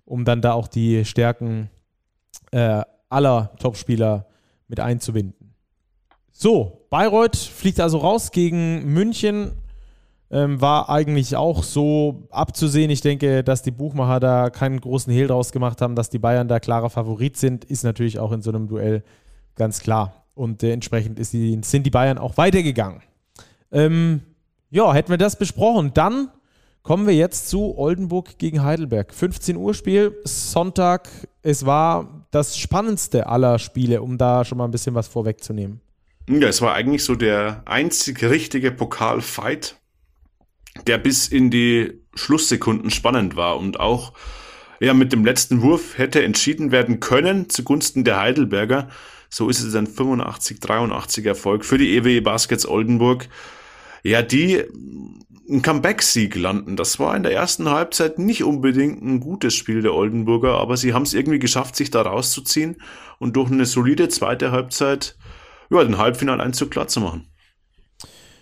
[0.06, 1.70] um dann da auch die Stärken
[2.52, 4.28] äh, aller Topspieler
[4.68, 5.54] mit einzubinden.
[6.32, 9.52] So, Bayreuth fliegt also raus gegen München
[10.34, 12.90] ähm, war eigentlich auch so abzusehen.
[12.90, 16.48] Ich denke, dass die Buchmacher da keinen großen Hehl draus gemacht haben, dass die Bayern
[16.48, 19.04] da klarer Favorit sind, ist natürlich auch in so einem Duell
[19.56, 20.26] ganz klar.
[20.34, 23.04] Und äh, entsprechend die, sind die Bayern auch weitergegangen.
[23.72, 24.22] Ähm,
[24.72, 25.92] ja, hätten wir das besprochen.
[25.94, 26.30] Dann
[26.82, 29.14] kommen wir jetzt zu Oldenburg gegen Heidelberg.
[29.14, 31.10] 15 Uhr Spiel, Sonntag.
[31.44, 35.80] Es war das spannendste aller Spiele, um da schon mal ein bisschen was vorwegzunehmen.
[36.28, 39.76] Ja, es war eigentlich so der einzig richtige Pokalfight
[40.88, 44.14] der bis in die Schlusssekunden spannend war und auch
[44.80, 48.90] ja, mit dem letzten Wurf hätte entschieden werden können zugunsten der Heidelberger.
[49.30, 53.30] So ist es ein 85-83 Erfolg für die EWE Baskets Oldenburg.
[54.04, 54.64] Ja, die
[55.50, 56.76] ein Comeback-Sieg landen.
[56.76, 60.94] Das war in der ersten Halbzeit nicht unbedingt ein gutes Spiel der Oldenburger, aber sie
[60.94, 62.78] haben es irgendwie geschafft, sich da rauszuziehen
[63.20, 65.16] und durch eine solide zweite Halbzeit
[65.70, 67.28] ja, den Halbfinaleinzug klar zu machen.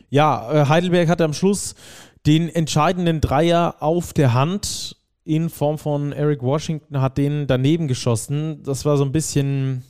[0.09, 1.75] Ja, äh, Heidelberg hatte am Schluss
[2.25, 8.63] den entscheidenden Dreier auf der Hand in Form von Eric Washington hat den daneben geschossen.
[8.63, 9.83] Das war so ein bisschen,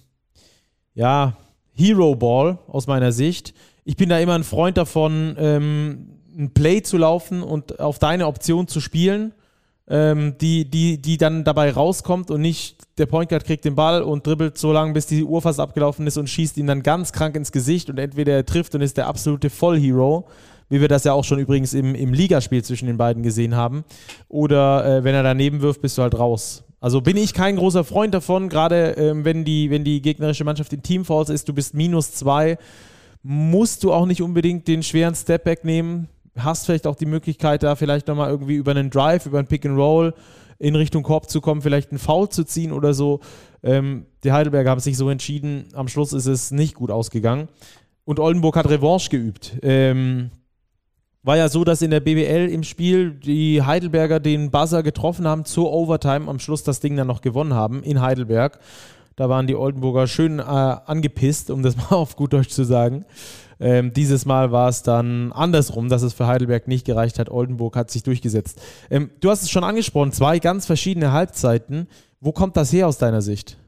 [0.94, 1.38] ja,
[1.74, 3.54] Hero Ball aus meiner Sicht.
[3.84, 8.28] ich bin da immer ein Freund davon, ähm, ein Play zu laufen und auf deine
[8.28, 9.34] Option zu spielen,
[9.88, 14.04] ähm, die, die, die dann dabei rauskommt und nicht der Point Guard kriegt den Ball
[14.04, 17.12] und dribbelt so lange, bis die Uhr fast abgelaufen ist und schießt ihn dann ganz
[17.12, 20.28] krank ins Gesicht und entweder er trifft und ist der absolute Vollhero,
[20.72, 23.84] wie wir das ja auch schon übrigens im, im Ligaspiel zwischen den beiden gesehen haben,
[24.28, 26.64] oder äh, wenn er daneben wirft, bist du halt raus.
[26.80, 30.74] Also bin ich kein großer Freund davon, gerade ähm, wenn, die, wenn die gegnerische Mannschaft
[30.74, 32.58] in Teamfalls ist, du bist minus zwei,
[33.22, 36.08] musst du auch nicht unbedingt den schweren Stepback nehmen
[36.38, 39.66] hast vielleicht auch die Möglichkeit, da vielleicht nochmal irgendwie über einen Drive, über ein Pick
[39.66, 40.14] and Roll
[40.60, 43.20] in Richtung Korb zu kommen, vielleicht einen Foul zu ziehen oder so.
[43.64, 45.66] Ähm, die Heidelberger haben sich so entschieden.
[45.74, 47.48] Am Schluss ist es nicht gut ausgegangen.
[48.06, 49.58] Und Oldenburg hat Revanche geübt.
[49.62, 50.32] Ähm,
[51.24, 55.46] war ja so, dass in der BBL im Spiel die Heidelberger den Buzzer getroffen haben
[55.46, 58.60] zur Overtime, am Schluss das Ding dann noch gewonnen haben in Heidelberg.
[59.16, 63.06] Da waren die Oldenburger schön äh, angepisst, um das mal auf gut Deutsch zu sagen.
[63.60, 67.30] Ähm, dieses Mal war es dann andersrum, dass es für Heidelberg nicht gereicht hat.
[67.30, 68.60] Oldenburg hat sich durchgesetzt.
[68.90, 71.88] Ähm, du hast es schon angesprochen, zwei ganz verschiedene Halbzeiten.
[72.20, 73.58] Wo kommt das her aus deiner Sicht?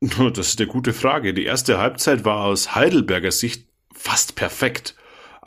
[0.00, 1.34] Das ist eine gute Frage.
[1.34, 4.94] Die erste Halbzeit war aus Heidelberger Sicht fast perfekt.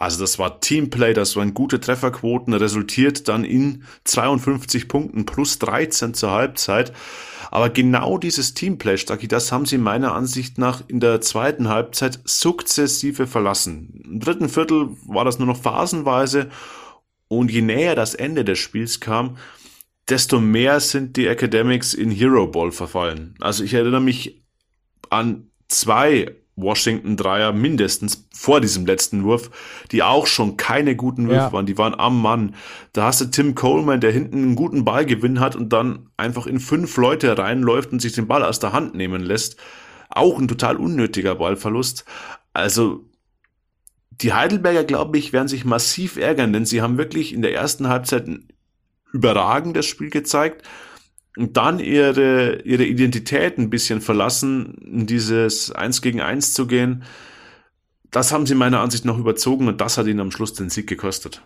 [0.01, 6.15] Also das war Teamplay, das waren gute Trefferquoten, resultiert dann in 52 Punkten plus 13
[6.15, 6.91] zur Halbzeit.
[7.51, 12.19] Aber genau dieses Teamplay, Stacki, das haben sie meiner Ansicht nach in der zweiten Halbzeit
[12.23, 14.01] sukzessive verlassen.
[14.03, 16.49] Im dritten Viertel war das nur noch phasenweise
[17.27, 19.37] und je näher das Ende des Spiels kam,
[20.09, 23.35] desto mehr sind die Academics in Hero Ball verfallen.
[23.39, 24.41] Also ich erinnere mich
[25.11, 29.49] an zwei Washington Dreier mindestens vor diesem letzten Wurf,
[29.91, 31.53] die auch schon keine guten Würfe ja.
[31.53, 32.55] waren, die waren am Mann.
[32.93, 36.59] Da hast du Tim Coleman, der hinten einen guten Ballgewinn hat und dann einfach in
[36.59, 39.57] fünf Leute reinläuft und sich den Ball aus der Hand nehmen lässt.
[40.09, 42.05] Auch ein total unnötiger Ballverlust.
[42.53, 43.05] Also
[44.09, 47.87] die Heidelberger, glaube ich, werden sich massiv ärgern, denn sie haben wirklich in der ersten
[47.87, 48.47] Halbzeit ein
[49.13, 50.65] überragendes Spiel gezeigt
[51.37, 57.03] und dann ihre, ihre Identität ein bisschen verlassen, in dieses Eins gegen Eins zu gehen,
[58.11, 60.87] das haben sie meiner Ansicht nach überzogen und das hat ihnen am Schluss den Sieg
[60.87, 61.41] gekostet.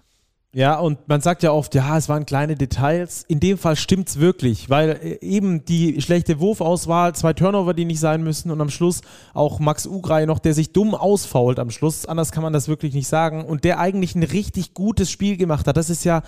[0.55, 3.25] Ja, und man sagt ja oft, ja, es waren kleine Details.
[3.27, 7.83] In dem Fall stimmt es wirklich, weil äh, eben die schlechte Wurfauswahl, zwei Turnover, die
[7.83, 9.01] nicht sein müssen und am Schluss
[9.33, 12.05] auch Max Ugrei noch, der sich dumm ausfault am Schluss.
[12.05, 13.43] Anders kann man das wirklich nicht sagen.
[13.43, 15.75] Und der eigentlich ein richtig gutes Spiel gemacht hat.
[15.75, 16.23] Das ist ja,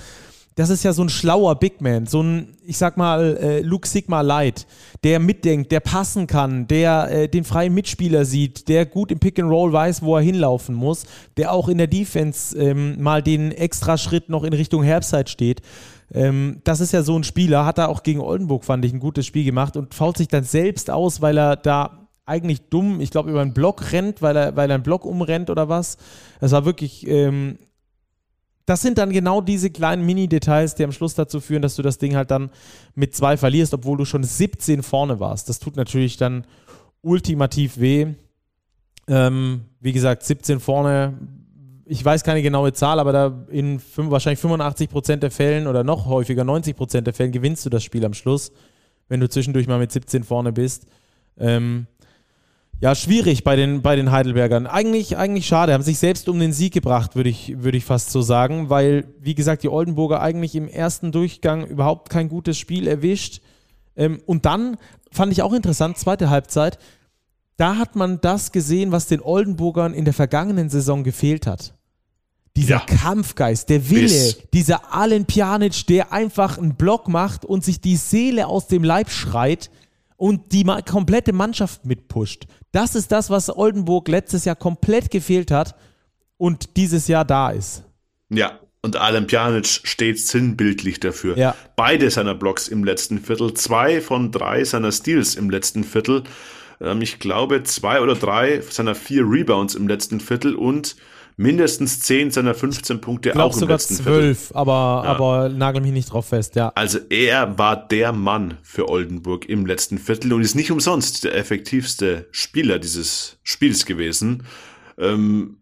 [0.58, 3.88] das ist ja so ein schlauer Big Man, so ein, ich sag mal, äh, Luke
[3.88, 4.66] Sigma Light,
[5.04, 9.40] der mitdenkt, der passen kann, der äh, den freien Mitspieler sieht, der gut im Pick
[9.40, 11.06] and Roll weiß, wo er hinlaufen muss,
[11.38, 15.62] der auch in der Defense ähm, mal den extra Schritt noch in Richtung Herbstzeit steht.
[16.12, 19.00] Ähm, das ist ja so ein Spieler, hat er auch gegen Oldenburg, fand ich, ein
[19.00, 23.12] gutes Spiel gemacht und fault sich dann selbst aus, weil er da eigentlich dumm, ich
[23.12, 25.98] glaube, über einen Block rennt, weil er, weil er einen Block umrennt oder was.
[26.42, 27.60] Das war wirklich ähm,
[28.68, 32.00] das sind dann genau diese kleinen Mini-Details, die am Schluss dazu führen, dass du das
[32.00, 32.50] Ding halt dann
[32.96, 35.48] mit zwei verlierst, obwohl du schon 17 vorne warst.
[35.48, 36.46] Das tut natürlich dann
[37.02, 38.08] ultimativ weh.
[39.08, 41.18] Ähm, wie gesagt, 17 vorne,
[41.86, 46.06] ich weiß keine genaue Zahl, aber da in wahrscheinlich 85 Prozent der Fällen oder noch
[46.06, 48.52] häufiger 90 Prozent der Fällen gewinnst du das Spiel am Schluss,
[49.08, 50.88] wenn du zwischendurch mal mit 17 vorne bist.
[51.38, 51.88] Ähm,
[52.80, 54.68] ja, schwierig bei den, bei den Heidelbergern.
[54.68, 55.74] Eigentlich, eigentlich schade.
[55.74, 59.06] Haben sich selbst um den Sieg gebracht, würde ich, würde ich fast so sagen, weil,
[59.20, 63.42] wie gesagt, die Oldenburger eigentlich im ersten Durchgang überhaupt kein gutes Spiel erwischt.
[63.96, 64.78] Ähm, und dann
[65.12, 66.78] fand ich auch interessant, zweite Halbzeit,
[67.56, 71.74] da hat man das gesehen, was den Oldenburgern in der vergangenen Saison gefehlt hat.
[72.56, 72.86] Dieser ja.
[72.86, 74.38] Kampfgeist, der Wille, Biss.
[74.54, 79.10] dieser Alen Pjanic, der einfach einen Block macht und sich die Seele aus dem Leib
[79.10, 79.72] schreit
[80.18, 82.48] und die komplette Mannschaft mitpusht.
[82.72, 85.76] Das ist das, was Oldenburg letztes Jahr komplett gefehlt hat
[86.38, 87.84] und dieses Jahr da ist.
[88.30, 91.38] Ja, und Alan Pjanic steht sinnbildlich dafür.
[91.38, 91.56] Ja.
[91.76, 96.24] Beide seiner Blocks im letzten Viertel, zwei von drei seiner Steals im letzten Viertel.
[96.82, 100.96] Ähm, ich glaube, zwei oder drei seiner vier Rebounds im letzten Viertel und
[101.38, 104.58] mindestens 10 seiner 15 Punkte auch im sogar letzten 12, Viertel.
[104.58, 104.72] aber,
[105.06, 105.12] ja.
[105.12, 106.72] aber nagel mich nicht drauf fest, ja.
[106.76, 111.36] Also er war der Mann für Oldenburg im letzten Viertel und ist nicht umsonst der
[111.36, 114.44] effektivste Spieler dieses Spiels gewesen.
[114.98, 115.58] Ähm,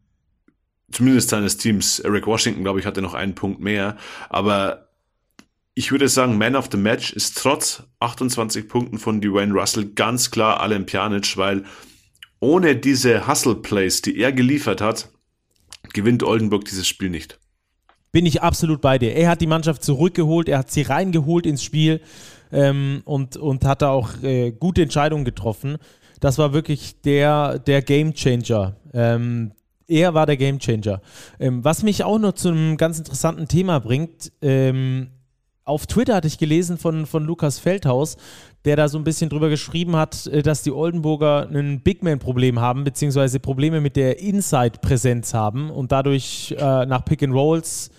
[0.92, 2.00] zumindest seines Teams.
[2.00, 3.98] Eric Washington, glaube ich, hatte noch einen Punkt mehr.
[4.30, 4.88] Aber
[5.74, 10.32] ich würde sagen, Man of the Match ist trotz 28 Punkten von Dwayne Russell ganz
[10.32, 11.66] klar Alan Pjanic, weil
[12.40, 15.10] ohne diese Hustle Plays, die er geliefert hat,
[15.96, 17.40] gewinnt Oldenburg dieses Spiel nicht.
[18.12, 19.16] Bin ich absolut bei dir.
[19.16, 22.02] Er hat die Mannschaft zurückgeholt, er hat sie reingeholt ins Spiel
[22.52, 25.78] ähm, und, und hat da auch äh, gute Entscheidungen getroffen.
[26.20, 28.76] Das war wirklich der, der Game Changer.
[28.94, 29.52] Ähm,
[29.88, 31.02] er war der Gamechanger.
[31.40, 35.10] Ähm, was mich auch noch zu einem ganz interessanten Thema bringt, ähm,
[35.64, 38.18] auf Twitter hatte ich gelesen von, von Lukas Feldhaus,
[38.66, 42.84] der da so ein bisschen drüber geschrieben hat, äh, dass die Oldenburger ein Bigman-Problem haben,
[42.84, 47.92] beziehungsweise Probleme mit der Inside-Präsenz haben und dadurch äh, nach Pick and Rolls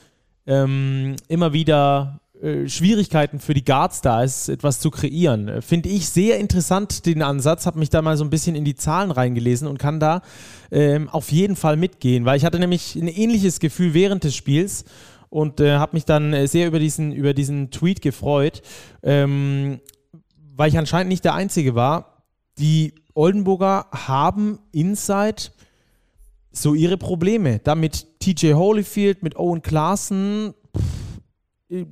[0.47, 5.63] ähm, immer wieder äh, Schwierigkeiten für die Guards da ist, etwas zu kreieren.
[5.63, 8.75] Finde ich sehr interessant den Ansatz, habe mich da mal so ein bisschen in die
[8.75, 10.21] Zahlen reingelesen und kann da
[10.71, 14.85] ähm, auf jeden Fall mitgehen, weil ich hatte nämlich ein ähnliches Gefühl während des Spiels
[15.31, 18.63] und äh, habe mich dann äh, sehr über diesen, über diesen Tweet gefreut,
[19.03, 19.81] ähm,
[20.57, 22.23] weil ich anscheinend nicht der Einzige war.
[22.59, 25.51] Die Oldenburger haben Inside
[26.51, 27.61] so ihre Probleme.
[27.63, 31.87] Da mit TJ Holyfield, mit Owen Klaassen, pff,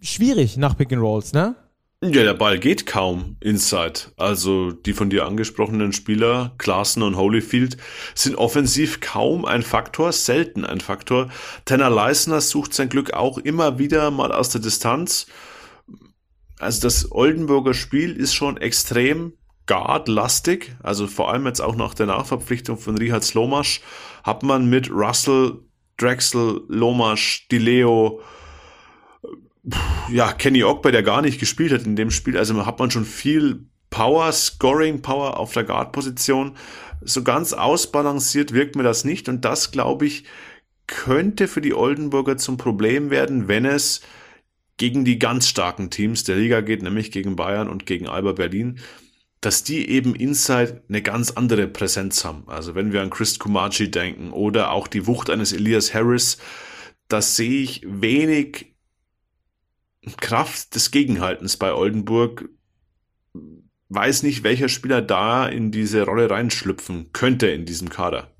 [0.00, 1.56] schwierig nach Pick and Rolls, ne?
[2.00, 4.12] Ja, der Ball geht kaum inside.
[4.16, 7.76] Also die von dir angesprochenen Spieler, Klaassen und Holyfield,
[8.14, 11.28] sind offensiv kaum ein Faktor, selten ein Faktor.
[11.64, 15.26] Tanner Leisner sucht sein Glück auch immer wieder mal aus der Distanz.
[16.58, 19.32] Also das Oldenburger Spiel ist schon extrem
[19.66, 20.74] guard-lastig.
[20.82, 23.80] Also vor allem jetzt auch nach der Nachverpflichtung von Richard Slomasch
[24.24, 25.60] hat man mit Russell,
[25.96, 28.20] Drexel, Lomasch, Dileo,
[30.10, 33.04] ja, Kenny Ogba, der gar nicht gespielt hat in dem Spiel, also hat man schon
[33.04, 36.56] viel Power, Scoring Power auf der Guard-Position.
[37.02, 40.24] So ganz ausbalanciert wirkt mir das nicht und das, glaube ich,
[40.86, 44.00] könnte für die Oldenburger zum Problem werden, wenn es
[44.78, 48.78] gegen die ganz starken Teams der Liga geht, nämlich gegen Bayern und gegen Alba Berlin,
[49.40, 52.44] dass die eben inside eine ganz andere Präsenz haben.
[52.46, 56.38] Also wenn wir an Chris Kumachi denken oder auch die Wucht eines Elias Harris,
[57.08, 58.74] da sehe ich wenig
[60.16, 62.48] Kraft des Gegenhaltens bei Oldenburg
[63.88, 68.30] weiß nicht, welcher Spieler da in diese Rolle reinschlüpfen könnte in diesem Kader.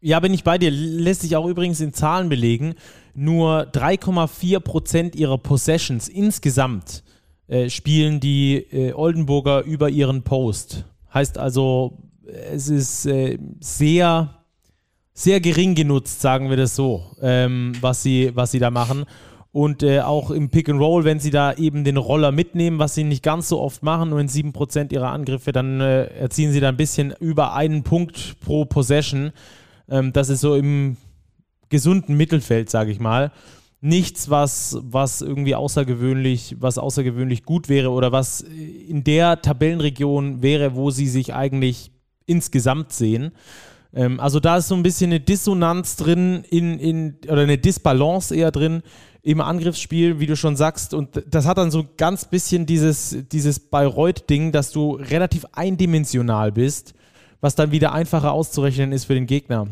[0.00, 0.70] Ja, bin ich bei dir.
[0.70, 2.74] Lässt sich auch übrigens in Zahlen belegen.
[3.14, 7.02] Nur 3,4 Prozent ihrer Possessions insgesamt
[7.48, 10.84] äh, spielen die äh, Oldenburger über ihren Post.
[11.12, 14.44] Heißt also, es ist äh, sehr,
[15.12, 19.04] sehr gering genutzt, sagen wir das so, ähm, was, sie, was sie da machen.
[19.52, 22.94] Und äh, auch im Pick and Roll, wenn sie da eben den Roller mitnehmen, was
[22.94, 26.60] sie nicht ganz so oft machen, nur in 7% ihrer Angriffe, dann äh, erzielen sie
[26.60, 29.32] da ein bisschen über einen Punkt pro Possession.
[29.88, 30.96] Ähm, das ist so im
[31.70, 33.32] gesunden Mittelfeld, sage ich mal.
[33.80, 40.74] Nichts, was, was irgendwie außergewöhnlich, was außergewöhnlich gut wäre oder was in der Tabellenregion wäre,
[40.74, 41.90] wo sie sich eigentlich
[42.26, 43.32] insgesamt sehen.
[43.94, 48.34] Ähm, also da ist so ein bisschen eine Dissonanz drin in, in, oder eine Disbalance
[48.34, 48.82] eher drin
[49.22, 50.94] im Angriffsspiel, wie du schon sagst.
[50.94, 56.94] Und das hat dann so ganz bisschen dieses, dieses Bayreuth-Ding, dass du relativ eindimensional bist,
[57.40, 59.68] was dann wieder einfacher auszurechnen ist für den Gegner.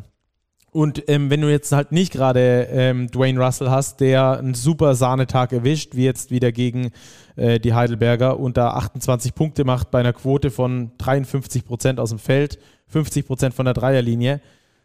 [0.78, 4.94] Und ähm, wenn du jetzt halt nicht gerade ähm, Dwayne Russell hast, der einen super
[4.94, 6.92] Sahnetag erwischt, wie jetzt wieder gegen
[7.34, 12.10] äh, die Heidelberger und da 28 Punkte macht bei einer Quote von 53 Prozent aus
[12.10, 14.40] dem Feld, 50 Prozent von der Dreierlinie,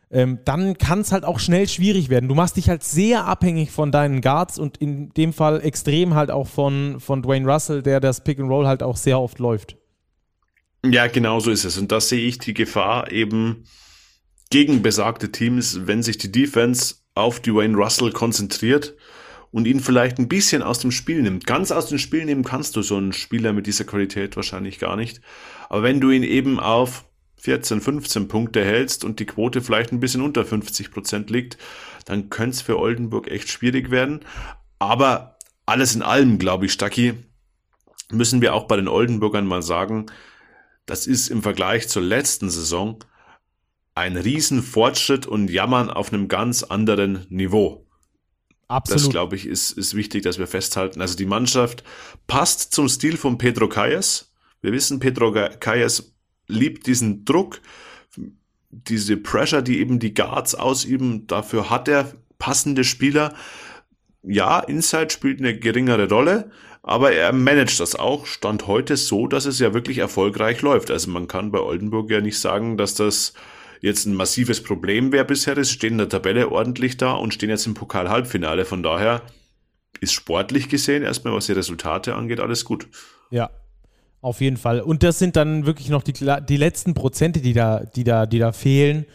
[0.10, 2.28] ähm, dann kann es halt auch schnell schwierig werden.
[2.28, 6.32] Du machst dich halt sehr abhängig von deinen Guards und in dem Fall extrem halt
[6.32, 9.78] auch von, von Dwayne Russell, der das Pick and Roll halt auch sehr oft läuft.
[10.84, 11.78] Ja, genau so ist es.
[11.78, 13.66] Und da sehe ich die Gefahr eben
[14.54, 18.94] gegen besagte Teams, wenn sich die Defense auf Dwayne Russell konzentriert
[19.50, 21.48] und ihn vielleicht ein bisschen aus dem Spiel nimmt.
[21.48, 24.96] Ganz aus dem Spiel nehmen kannst du so einen Spieler mit dieser Qualität wahrscheinlich gar
[24.96, 25.22] nicht.
[25.70, 27.06] Aber wenn du ihn eben auf
[27.38, 31.58] 14, 15 Punkte hältst und die Quote vielleicht ein bisschen unter 50 Prozent liegt,
[32.06, 34.20] dann könnte es für Oldenburg echt schwierig werden.
[34.78, 37.16] Aber alles in allem, glaube ich, Stacki,
[38.12, 40.06] müssen wir auch bei den Oldenburgern mal sagen,
[40.86, 43.00] das ist im Vergleich zur letzten Saison
[43.96, 47.86] ein Riesenfortschritt und Jammern auf einem ganz anderen Niveau.
[48.68, 49.04] Absolut.
[49.04, 51.02] Das, glaube ich, ist, ist wichtig, dass wir festhalten.
[51.02, 51.84] Also die Mannschaft
[52.28, 54.32] passt zum Stil von Pedro Calles.
[54.62, 56.16] Wir wissen, Pedro Calles
[56.48, 57.62] liebt diesen Druck,
[58.72, 61.28] diese Pressure, die eben die Guards ausüben.
[61.28, 63.36] Dafür hat er passende Spieler.
[64.24, 66.50] Ja, Inside spielt eine geringere Rolle,
[66.82, 70.90] aber er managt das auch, stand heute so, dass es ja wirklich erfolgreich läuft.
[70.90, 73.34] Also man kann bei Oldenburg ja nicht sagen, dass das
[73.84, 75.58] jetzt ein massives Problem wäre bisher.
[75.58, 78.64] Es stehen in der Tabelle ordentlich da und stehen jetzt im Pokal-Halbfinale.
[78.66, 79.22] Von daher
[80.00, 82.88] ist sportlich gesehen erstmal, was die Resultate angeht, alles gut.
[83.30, 83.50] Ja,
[84.22, 84.80] auf jeden Fall.
[84.80, 88.40] Und das sind dann wirklich noch die, die letzten Prozente, die da, die da, die
[88.40, 89.06] da fehlen,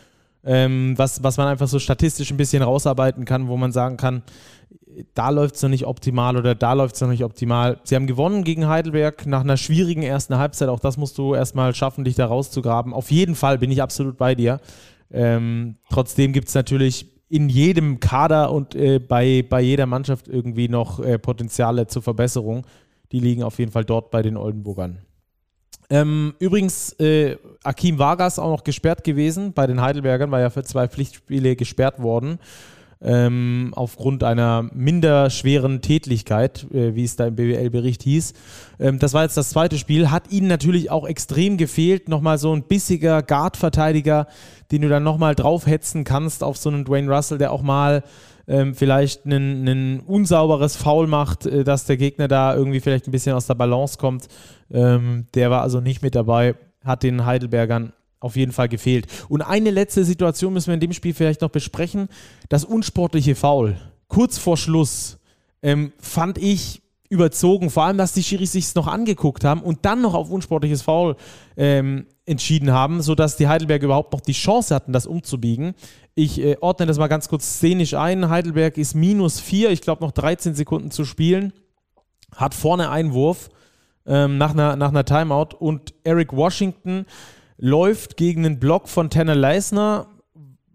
[0.45, 4.23] ähm, was, was man einfach so statistisch ein bisschen rausarbeiten kann, wo man sagen kann,
[5.15, 7.79] da läuft es noch nicht optimal oder da läuft es noch nicht optimal.
[7.85, 10.69] Sie haben gewonnen gegen Heidelberg nach einer schwierigen ersten Halbzeit.
[10.69, 12.93] Auch das musst du erstmal schaffen, dich da rauszugraben.
[12.93, 14.61] Auf jeden Fall bin ich absolut bei dir.
[15.11, 20.69] Ähm, trotzdem gibt es natürlich in jedem Kader und äh, bei, bei jeder Mannschaft irgendwie
[20.69, 22.67] noch äh, Potenziale zur Verbesserung.
[23.13, 24.99] Die liegen auf jeden Fall dort bei den Oldenburgern.
[25.91, 30.63] Ähm, übrigens, äh, Akim Vargas auch noch gesperrt gewesen bei den Heidelbergern, war ja für
[30.63, 32.39] zwei Pflichtspiele gesperrt worden
[33.01, 38.33] ähm, aufgrund einer minder schweren Tätlichkeit, äh, wie es da im BWL-Bericht hieß.
[38.81, 42.09] Ähm, das war jetzt das zweite Spiel, hat ihnen natürlich auch extrem gefehlt.
[42.09, 44.27] Nochmal so ein bissiger Guard-Verteidiger,
[44.73, 48.03] den du dann nochmal draufhetzen kannst auf so einen Dwayne Russell, der auch mal
[48.49, 53.35] ähm, vielleicht ein unsauberes Foul macht, äh, dass der Gegner da irgendwie vielleicht ein bisschen
[53.35, 54.27] aus der Balance kommt.
[54.73, 59.07] Ähm, der war also nicht mit dabei, hat den Heidelbergern auf jeden Fall gefehlt.
[59.29, 62.09] Und eine letzte Situation müssen wir in dem Spiel vielleicht noch besprechen.
[62.49, 63.77] Das unsportliche Foul.
[64.09, 65.19] Kurz vor Schluss
[65.63, 70.03] ähm, fand ich überzogen, vor allem, dass die Schiris sich noch angeguckt haben und dann
[70.03, 71.17] noch auf unsportliches Foul
[71.57, 75.75] ähm, entschieden haben, sodass die Heidelberg überhaupt noch die Chance hatten, das umzubiegen.
[76.15, 78.29] Ich äh, ordne das mal ganz kurz szenisch ein.
[78.29, 81.53] Heidelberg ist minus 4, ich glaube noch 13 Sekunden zu spielen,
[82.37, 83.49] hat vorne Einwurf
[84.05, 87.07] ähm, nach, einer, nach einer Timeout und Eric Washington
[87.59, 90.07] läuft gegen einen Block von Tanner Leisner,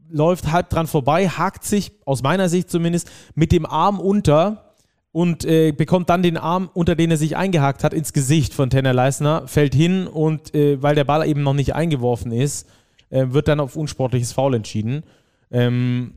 [0.10, 4.76] läuft halb dran vorbei, hakt sich, aus meiner Sicht zumindest, mit dem Arm unter
[5.12, 8.70] und äh, bekommt dann den Arm, unter den er sich eingehakt hat, ins Gesicht von
[8.70, 12.68] Tanner Leisner, fällt hin und äh, weil der Ball eben noch nicht eingeworfen ist,
[13.10, 15.04] äh, wird dann auf unsportliches Foul entschieden.
[15.52, 16.16] Ähm,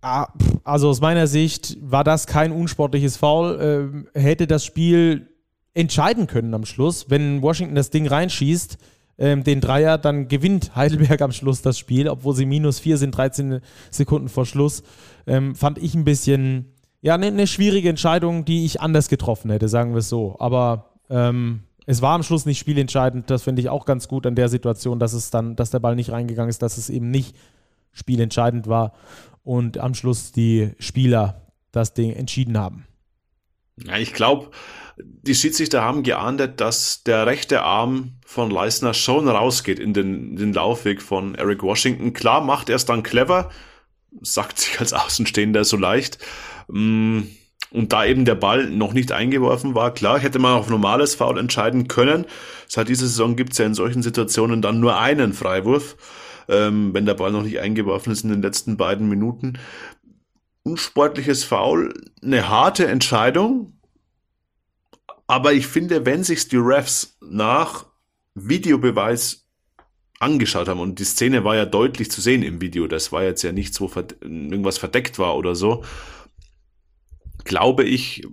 [0.00, 5.28] also aus meiner Sicht war das kein unsportliches Foul, äh, hätte das Spiel
[5.74, 8.78] entscheiden können am Schluss, wenn Washington das Ding reinschießt
[9.18, 13.16] ähm, den Dreier, dann gewinnt Heidelberg am Schluss das Spiel, obwohl sie minus vier sind,
[13.16, 13.60] 13
[13.90, 14.82] Sekunden vor Schluss.
[15.26, 19.68] Ähm, fand ich ein bisschen, ja, eine ne schwierige Entscheidung, die ich anders getroffen hätte,
[19.68, 20.36] sagen wir es so.
[20.38, 23.30] Aber ähm, es war am Schluss nicht spielentscheidend.
[23.30, 25.96] Das finde ich auch ganz gut an der Situation, dass es dann, dass der Ball
[25.96, 27.34] nicht reingegangen ist, dass es eben nicht
[27.92, 28.92] spielentscheidend war
[29.42, 31.42] und am Schluss die Spieler
[31.72, 32.84] das Ding entschieden haben.
[33.86, 34.50] Ja, ich glaube,
[35.00, 40.52] die Schiedsrichter haben geahndet, dass der rechte Arm von Leisner schon rausgeht in den, den
[40.52, 42.12] Laufweg von Eric Washington.
[42.12, 43.50] Klar macht er es dann clever,
[44.22, 46.18] sagt sich als Außenstehender so leicht.
[46.68, 47.22] Mm,
[47.70, 51.38] und da eben der Ball noch nicht eingeworfen war, klar, hätte man auf normales Foul
[51.38, 52.24] entscheiden können.
[52.66, 55.96] Seit dieser Saison gibt es ja in solchen Situationen dann nur einen Freiwurf,
[56.48, 59.58] ähm, wenn der Ball noch nicht eingeworfen ist in den letzten beiden Minuten.
[60.68, 63.78] Unsportliches Foul, eine harte Entscheidung,
[65.26, 67.86] aber ich finde, wenn sich die Refs nach
[68.34, 69.46] Videobeweis
[70.20, 73.42] angeschaut haben und die Szene war ja deutlich zu sehen im Video, das war jetzt
[73.42, 73.90] ja nichts, wo
[74.20, 75.84] irgendwas verdeckt war oder so,
[77.44, 78.26] glaube ich,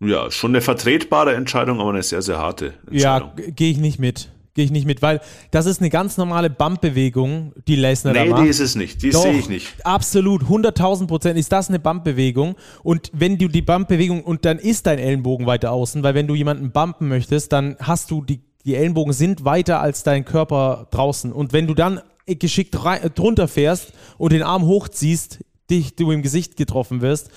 [0.00, 3.32] ja, schon eine vertretbare Entscheidung, aber eine sehr, sehr harte Entscheidung.
[3.36, 4.32] Ja, gehe ich nicht mit.
[4.54, 8.24] Gehe ich nicht mit, weil das ist eine ganz normale Bumpbewegung, die Lesnar nee, da
[8.26, 8.40] macht.
[8.40, 9.02] Nee, die ist es nicht.
[9.02, 9.66] Die sehe ich nicht.
[9.84, 12.56] Absolut, 100.000 Prozent ist das eine Bumpbewegung.
[12.82, 16.34] Und wenn du die Bumpbewegung, und dann ist dein Ellenbogen weiter außen, weil wenn du
[16.34, 21.32] jemanden bumpen möchtest, dann hast du die, die Ellenbogen sind weiter als dein Körper draußen.
[21.32, 25.40] Und wenn du dann geschickt rein, drunter fährst und den Arm hochziehst,
[25.70, 27.30] dich du im Gesicht getroffen wirst,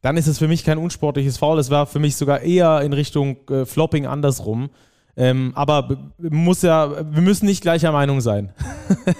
[0.00, 1.58] dann ist es für mich kein unsportliches Foul.
[1.58, 4.70] Es war für mich sogar eher in Richtung äh, Flopping andersrum.
[5.16, 8.52] Ähm, aber muss ja, wir müssen nicht gleicher Meinung sein.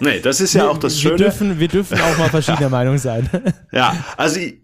[0.01, 1.19] Nee, das ist ja auch das Schöne.
[1.19, 3.31] Wir dürfen, wir dürfen auch mal verschiedener Meinung sein.
[3.71, 4.61] Ja, also ich,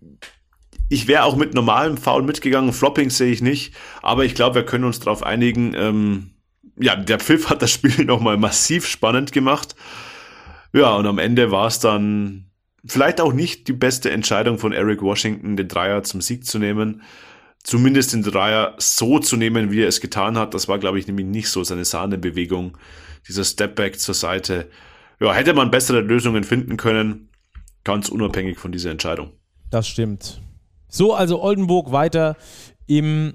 [0.89, 2.73] ich wäre auch mit normalem Foul mitgegangen.
[2.73, 5.73] Flopping sehe ich nicht, aber ich glaube, wir können uns darauf einigen.
[5.75, 6.31] Ähm,
[6.77, 9.77] ja, der Pfiff hat das Spiel nochmal massiv spannend gemacht.
[10.73, 12.47] Ja, und am Ende war es dann
[12.85, 17.03] vielleicht auch nicht die beste Entscheidung von Eric Washington, den Dreier zum Sieg zu nehmen
[17.63, 20.55] zumindest den Dreier so zu nehmen, wie er es getan hat.
[20.55, 22.77] Das war, glaube ich, nämlich nicht so seine Sahnebewegung.
[23.29, 24.71] Dieser Stepback zur Seite.
[25.21, 27.29] Ja, hätte man bessere Lösungen finden können,
[27.85, 29.33] ganz unabhängig von dieser Entscheidung.
[29.71, 30.41] Das stimmt.
[30.89, 32.37] So, also Oldenburg weiter
[32.87, 33.35] im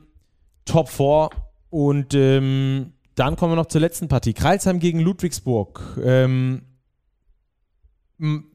[0.66, 1.30] Top 4
[1.70, 4.34] und ähm, dann kommen wir noch zur letzten Partie.
[4.34, 5.98] Kreilsheim gegen Ludwigsburg.
[6.04, 6.64] Ähm,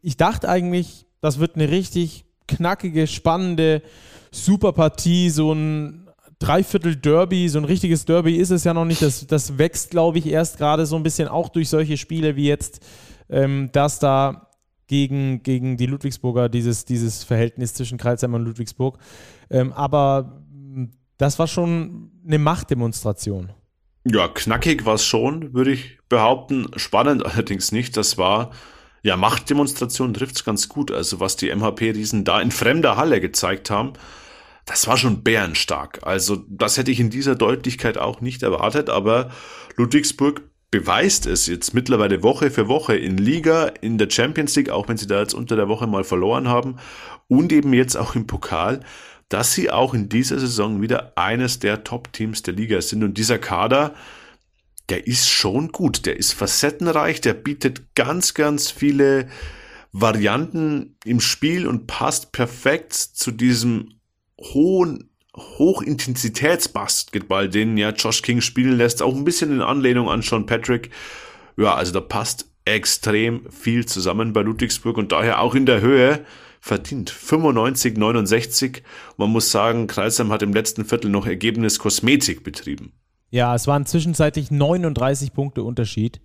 [0.02, 2.26] ich dachte eigentlich, das wird eine richtig
[2.56, 3.82] knackige, spannende
[4.30, 9.02] super Partie, so ein Dreiviertel Derby, so ein richtiges Derby ist es ja noch nicht.
[9.02, 12.48] Das, das wächst, glaube ich, erst gerade so ein bisschen auch durch solche Spiele wie
[12.48, 12.80] jetzt,
[13.28, 14.48] ähm, dass da
[14.86, 18.98] gegen, gegen die Ludwigsburger dieses, dieses Verhältnis zwischen Kreuzheim und Ludwigsburg.
[19.50, 20.42] Ähm, aber
[21.18, 23.52] das war schon eine Machtdemonstration.
[24.06, 26.68] Ja, knackig war es schon, würde ich behaupten.
[26.76, 27.98] Spannend allerdings nicht.
[27.98, 28.50] Das war,
[29.02, 30.90] ja, Machtdemonstration trifft es ganz gut.
[30.90, 33.94] Also was die MHP-Riesen da in fremder Halle gezeigt haben,
[34.66, 36.00] das war schon bärenstark.
[36.02, 39.30] Also das hätte ich in dieser Deutlichkeit auch nicht erwartet, aber
[39.76, 44.88] Ludwigsburg beweist es jetzt mittlerweile Woche für Woche in Liga, in der Champions League, auch
[44.88, 46.76] wenn sie da jetzt unter der Woche mal verloren haben
[47.26, 48.80] und eben jetzt auch im Pokal,
[49.28, 53.02] dass sie auch in dieser Saison wieder eines der Top-Teams der Liga sind.
[53.02, 53.94] Und dieser Kader,
[54.90, 59.28] der ist schon gut, der ist facettenreich, der bietet ganz, ganz viele
[59.92, 64.00] Varianten im Spiel und passt perfekt zu diesem
[64.38, 70.46] hohen Hochintensitätsbasketball, den ja Josh King spielen lässt, auch ein bisschen in Anlehnung an Sean
[70.46, 70.90] Patrick.
[71.56, 76.24] Ja, also da passt extrem viel zusammen bei Ludwigsburg und daher auch in der Höhe
[76.60, 77.10] verdient.
[77.10, 78.82] 95, 69.
[79.16, 82.92] Man muss sagen, Kreisheim hat im letzten Viertel noch Ergebnis Kosmetik betrieben.
[83.30, 86.20] Ja, es waren zwischenzeitlich 39 Punkte Unterschied.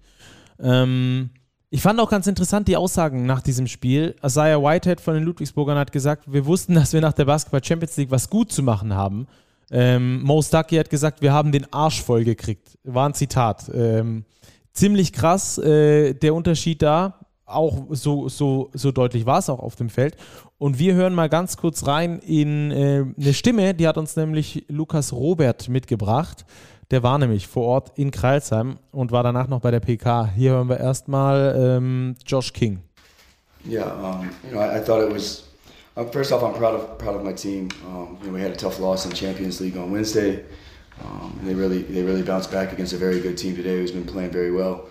[0.59, 1.29] Ähm,
[1.69, 4.15] ich fand auch ganz interessant die Aussagen nach diesem Spiel.
[4.23, 7.97] Isaiah Whitehead von den Ludwigsburgern hat gesagt, wir wussten, dass wir nach der Basketball Champions
[7.97, 9.27] League was gut zu machen haben.
[9.71, 12.77] Ähm, Mo Stuckey hat gesagt, wir haben den Arsch voll gekriegt.
[12.83, 13.69] War ein Zitat.
[13.73, 14.25] Ähm,
[14.73, 17.19] ziemlich krass, äh, der Unterschied da.
[17.47, 20.15] Auch so, so, so deutlich war es auch auf dem Feld.
[20.57, 24.65] Und wir hören mal ganz kurz rein in äh, eine Stimme, die hat uns nämlich
[24.67, 26.45] Lukas Robert mitgebracht.
[26.91, 30.29] Der war nämlich vor Ort in Kreilsheim und war danach noch bei der PK.
[30.35, 32.79] Hier hören wir erstmal ähm, Josh King.
[33.67, 35.45] Yeah, um, you know, I, thought it was.
[35.97, 37.69] Uh, first off, I'm proud of proud of my team.
[37.87, 40.43] Um, you know, we had a tough loss in Champions League on Wednesday.
[41.03, 44.05] Um, they really they really bounced back against a very good team today, who's been
[44.05, 44.87] playing very well.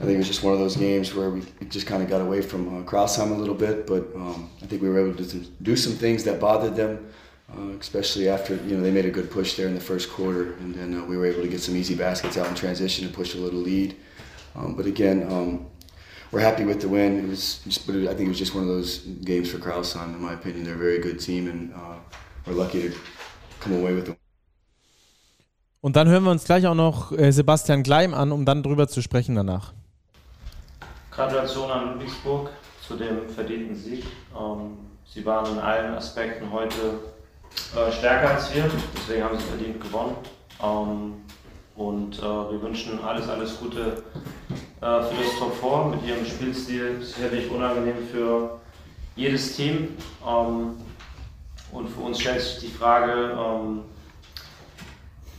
[0.00, 2.22] I think it was just one of those games where we just kind of got
[2.22, 5.38] away from uh, Crossheim a little bit, but um, I think we were able to
[5.60, 7.06] do some things that bothered them.
[7.52, 10.54] Uh, especially after you know they made a good push there in the first quarter,
[10.54, 13.14] and then uh, we were able to get some easy baskets out in transition and
[13.14, 13.94] push a little lead.
[14.56, 15.66] Um, but again, um,
[16.30, 17.18] we're happy with the win.
[17.18, 20.14] It was, just, but I think it was just one of those games for Krausheim.
[20.14, 21.96] In my opinion, they're a very good team, and uh,
[22.46, 22.96] we're lucky to
[23.60, 24.16] come away with them.
[25.82, 28.88] Und dann hören wir uns gleich auch noch äh, Sebastian Gleim an, um dann drüber
[28.88, 29.74] zu sprechen danach.
[31.10, 32.48] Gratulation an Ludwigsburg
[32.88, 34.04] zu dem verdienten Sieg.
[34.34, 37.00] Ähm, sie waren in allen Aspekten heute
[37.76, 40.16] äh, stärker als wir, deswegen haben sie verdient gewonnen.
[40.62, 41.14] Ähm,
[41.76, 44.02] und äh, wir wünschen alles, alles Gute
[44.80, 47.02] äh, für das Top 4 mit ihrem Spielstil.
[47.02, 48.60] Sicherlich unangenehm für
[49.16, 49.96] jedes Team.
[50.26, 50.76] Ähm,
[51.72, 53.80] und für uns stellt sich die Frage, ähm,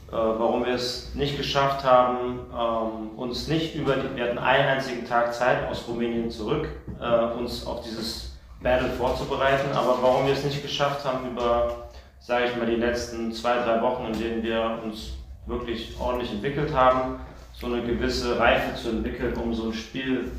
[0.09, 4.67] äh, warum wir es nicht geschafft haben, ähm, uns nicht über die, wir hatten einen
[4.67, 6.67] einzigen Tag Zeit aus Rumänien zurück,
[7.01, 11.84] äh, uns auf dieses Battle vorzubereiten, aber warum wir es nicht geschafft haben, über
[12.25, 15.13] sage ich mal, die letzten zwei, drei Wochen, in denen wir uns
[15.45, 17.19] wirklich ordentlich entwickelt haben,
[17.53, 20.31] so eine gewisse Reife zu entwickeln, um so ein Spiel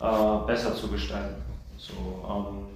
[0.00, 1.42] äh, besser zu gestalten.
[1.78, 1.94] So,
[2.28, 2.66] ähm,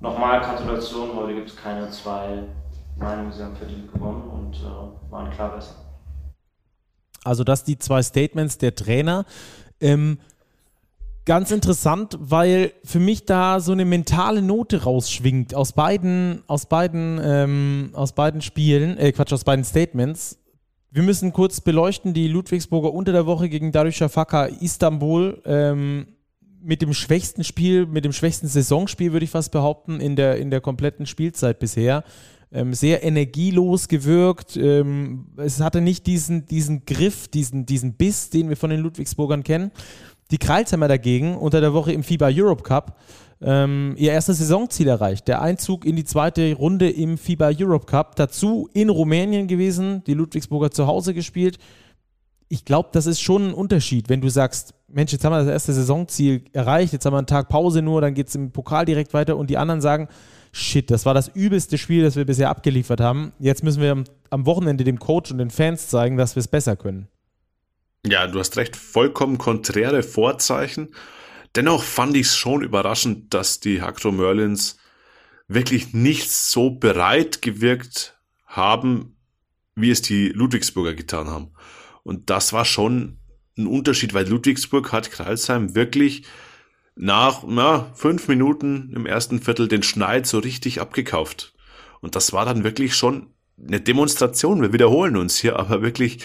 [0.00, 2.42] nochmal Gratulation, heute gibt es keine zwei
[2.96, 5.76] Meinungen, sie haben verdient gewonnen und äh, waren klar besser.
[7.22, 9.24] Also das die zwei Statements der Trainer.
[9.80, 10.18] Ähm,
[11.28, 17.20] ganz interessant, weil für mich da so eine mentale Note rausschwingt aus beiden, aus beiden,
[17.22, 20.38] ähm, aus beiden Spielen, äh Quatsch, aus beiden Statements.
[20.90, 26.06] Wir müssen kurz beleuchten, die Ludwigsburger unter der Woche gegen Darüşşafaka Istanbul ähm,
[26.62, 30.50] mit dem schwächsten Spiel, mit dem schwächsten Saisonspiel, würde ich fast behaupten, in der, in
[30.50, 32.04] der kompletten Spielzeit bisher.
[32.50, 34.56] Ähm, sehr energielos gewirkt.
[34.56, 39.44] Ähm, es hatte nicht diesen, diesen Griff, diesen, diesen Biss, den wir von den Ludwigsburgern
[39.44, 39.72] kennen.
[40.30, 42.98] Die Kreilsheimer dagegen unter der Woche im FIBA Europe Cup
[43.40, 45.28] ähm, ihr erstes Saisonziel erreicht.
[45.28, 48.16] Der Einzug in die zweite Runde im FIBA Europe Cup.
[48.16, 51.58] Dazu in Rumänien gewesen, die Ludwigsburger zu Hause gespielt.
[52.48, 55.48] Ich glaube, das ist schon ein Unterschied, wenn du sagst, Mensch, jetzt haben wir das
[55.48, 58.86] erste Saisonziel erreicht, jetzt haben wir einen Tag Pause nur, dann geht es im Pokal
[58.86, 60.08] direkt weiter und die anderen sagen,
[60.50, 63.32] shit, das war das übelste Spiel, das wir bisher abgeliefert haben.
[63.38, 66.74] Jetzt müssen wir am Wochenende dem Coach und den Fans zeigen, dass wir es besser
[66.74, 67.08] können.
[68.10, 70.94] Ja, du hast recht, vollkommen konträre Vorzeichen.
[71.54, 74.78] Dennoch fand ich es schon überraschend, dass die Hakro Merlins
[75.46, 79.16] wirklich nicht so bereit gewirkt haben,
[79.74, 81.52] wie es die Ludwigsburger getan haben.
[82.02, 83.18] Und das war schon
[83.58, 86.22] ein Unterschied, weil Ludwigsburg hat Kreilsheim wirklich
[86.96, 91.52] nach na, fünf Minuten im ersten Viertel den Schneid so richtig abgekauft.
[92.00, 94.62] Und das war dann wirklich schon eine Demonstration.
[94.62, 96.24] Wir wiederholen uns hier, aber wirklich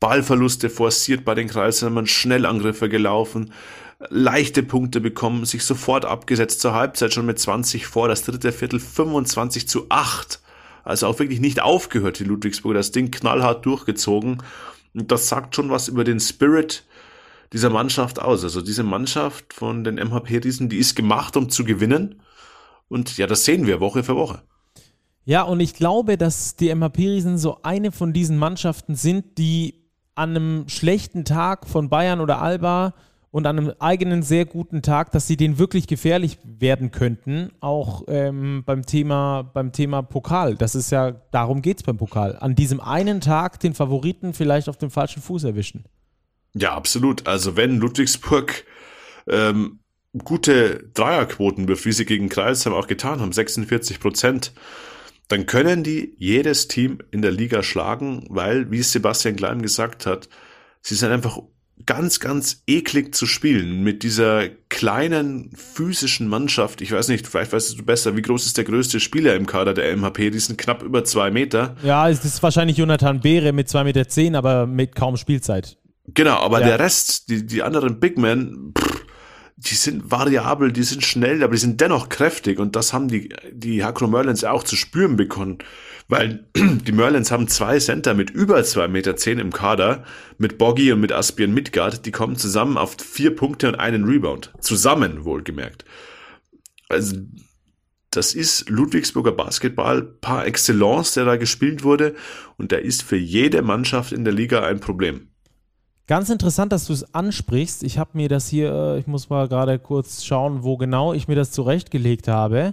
[0.00, 3.52] Ballverluste forciert bei den Kreisheimern, Schnellangriffe gelaufen,
[4.10, 8.78] leichte Punkte bekommen, sich sofort abgesetzt zur Halbzeit schon mit 20 vor, das dritte Viertel
[8.78, 10.40] 25 zu 8.
[10.84, 14.42] Also auch wirklich nicht aufgehört, die Ludwigsburg, das Ding knallhart durchgezogen.
[14.94, 16.84] Und das sagt schon was über den Spirit
[17.52, 18.44] dieser Mannschaft aus.
[18.44, 22.22] Also diese Mannschaft von den MHP-Riesen, die ist gemacht, um zu gewinnen.
[22.88, 24.42] Und ja, das sehen wir Woche für Woche.
[25.24, 29.77] Ja, und ich glaube, dass die MHP-Riesen so eine von diesen Mannschaften sind, die
[30.18, 32.94] an einem schlechten Tag von Bayern oder Alba
[33.30, 38.04] und an einem eigenen sehr guten Tag, dass sie den wirklich gefährlich werden könnten, auch
[38.08, 40.56] ähm, beim, Thema, beim Thema Pokal.
[40.56, 42.36] Das ist ja, darum geht es beim Pokal.
[42.40, 45.84] An diesem einen Tag den Favoriten vielleicht auf dem falschen Fuß erwischen.
[46.54, 47.26] Ja, absolut.
[47.26, 48.64] Also wenn Ludwigsburg
[49.28, 49.80] ähm,
[50.24, 54.52] gute Dreierquoten wie sie gegen Kreisheim auch getan haben, 46 Prozent,
[55.28, 60.28] dann können die jedes Team in der Liga schlagen, weil, wie Sebastian Klein gesagt hat,
[60.80, 61.38] sie sind einfach
[61.86, 66.80] ganz, ganz eklig zu spielen mit dieser kleinen physischen Mannschaft.
[66.80, 69.74] Ich weiß nicht, vielleicht weißt du besser, wie groß ist der größte Spieler im Kader
[69.74, 70.30] der MHP?
[70.30, 71.76] Die sind knapp über zwei Meter.
[71.82, 75.76] Ja, es ist wahrscheinlich Jonathan Beere mit zwei Meter, zehn, aber mit kaum Spielzeit.
[76.14, 76.68] Genau, aber ja.
[76.68, 78.97] der Rest, die, die anderen Big Men, pff,
[79.60, 83.30] die sind variabel, die sind schnell, aber die sind dennoch kräftig und das haben die,
[83.50, 85.58] die Hakro Merlins auch zu spüren bekommen,
[86.06, 90.04] weil die Merlins haben zwei Center mit über zwei Meter zehn im Kader,
[90.38, 94.52] mit Boggy und mit Aspian Midgard, die kommen zusammen auf vier Punkte und einen Rebound.
[94.60, 95.84] Zusammen, wohlgemerkt.
[96.88, 97.16] Also,
[98.10, 102.14] das ist Ludwigsburger Basketball par excellence, der da gespielt wurde
[102.58, 105.30] und der ist für jede Mannschaft in der Liga ein Problem.
[106.08, 107.82] Ganz interessant, dass du es ansprichst.
[107.82, 111.28] Ich habe mir das hier, äh, ich muss mal gerade kurz schauen, wo genau ich
[111.28, 112.72] mir das zurechtgelegt habe.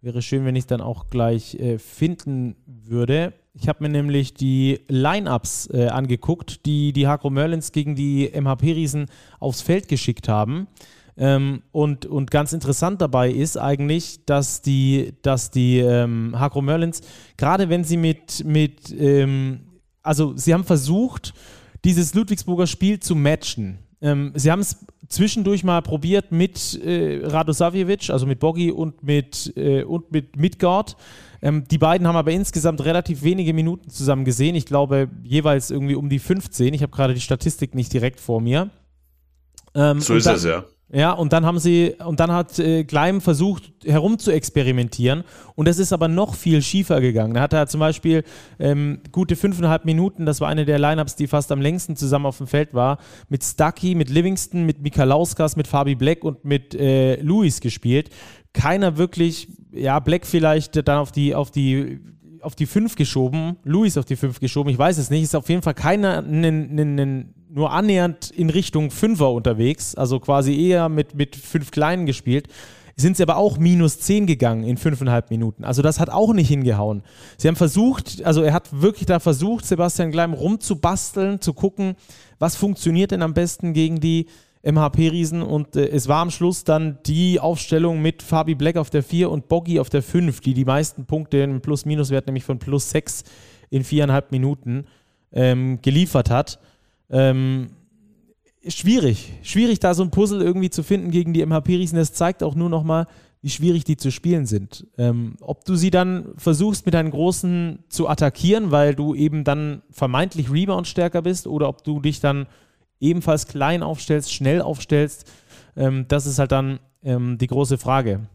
[0.00, 3.34] Wäre schön, wenn ich es dann auch gleich äh, finden würde.
[3.52, 9.08] Ich habe mir nämlich die Lineups äh, angeguckt, die die Hakro Merlins gegen die MHP-Riesen
[9.40, 10.66] aufs Feld geschickt haben.
[11.18, 17.02] Ähm, und, und ganz interessant dabei ist eigentlich, dass die, dass die ähm, Hakro Merlins,
[17.36, 19.66] gerade wenn sie mit, mit ähm,
[20.02, 21.34] also sie haben versucht,
[21.84, 23.78] dieses Ludwigsburger Spiel zu matchen.
[24.02, 29.52] Ähm, sie haben es zwischendurch mal probiert mit äh, Radosavjevic, also mit Boggy und mit,
[29.56, 30.96] äh, und mit Midgard.
[31.42, 34.54] Ähm, die beiden haben aber insgesamt relativ wenige Minuten zusammen gesehen.
[34.54, 36.72] Ich glaube jeweils irgendwie um die 15.
[36.72, 38.70] Ich habe gerade die Statistik nicht direkt vor mir.
[39.74, 40.64] Ähm, so ist es, ja.
[40.92, 45.22] Ja, und dann haben sie, und dann hat äh, Gleim versucht, herum zu experimentieren.
[45.54, 47.34] Und das ist aber noch viel schiefer gegangen.
[47.34, 48.24] Da hat er zum Beispiel
[48.58, 52.38] ähm, gute fünfeinhalb Minuten, das war eine der Lineups, die fast am längsten zusammen auf
[52.38, 57.20] dem Feld war, mit Stucky, mit Livingston, mit Mikalauskas, mit Fabi Black und mit äh,
[57.20, 58.10] Luis gespielt.
[58.52, 62.00] Keiner wirklich, ja, Black vielleicht dann auf die, auf die
[62.42, 65.50] auf die 5 geschoben, Luis auf die 5 geschoben, ich weiß es nicht, ist auf
[65.50, 66.22] jeden Fall keiner
[67.52, 72.48] nur annähernd in Richtung Fünfer unterwegs, also quasi eher mit, mit fünf Kleinen gespielt.
[72.96, 75.64] Sind sie aber auch minus 10 gegangen in fünfeinhalb Minuten.
[75.64, 77.02] Also das hat auch nicht hingehauen.
[77.38, 81.94] Sie haben versucht, also er hat wirklich da versucht, Sebastian Gleim rumzubasteln, zu gucken,
[82.38, 84.26] was funktioniert denn am besten gegen die
[84.62, 89.02] MHP-Riesen und äh, es war am Schluss dann die Aufstellung mit Fabi Black auf der
[89.02, 92.90] 4 und Boggy auf der 5, die die meisten Punkte im Plus-Minus-Wert, nämlich von plus
[92.90, 93.24] 6
[93.70, 94.84] in viereinhalb Minuten
[95.32, 96.58] ähm, geliefert hat.
[97.10, 97.70] Ähm,
[98.66, 101.98] schwierig, schwierig da so ein Puzzle irgendwie zu finden gegen die MHP-Riesen.
[101.98, 103.06] Das zeigt auch nur nochmal,
[103.42, 104.86] wie schwierig die zu spielen sind.
[104.98, 109.82] Ähm, ob du sie dann versuchst mit deinen Großen zu attackieren, weil du eben dann
[109.90, 112.46] vermeintlich Rebound stärker bist, oder ob du dich dann
[113.00, 115.30] ebenfalls klein aufstellst, schnell aufstellst,
[115.76, 118.28] ähm, das ist halt dann ähm, die große Frage.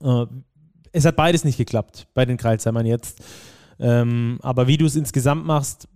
[0.00, 0.26] Äh,
[0.90, 3.20] es hat beides nicht geklappt bei den Kreilsheimern jetzt.
[3.78, 5.88] Ähm, aber wie du es insgesamt machst,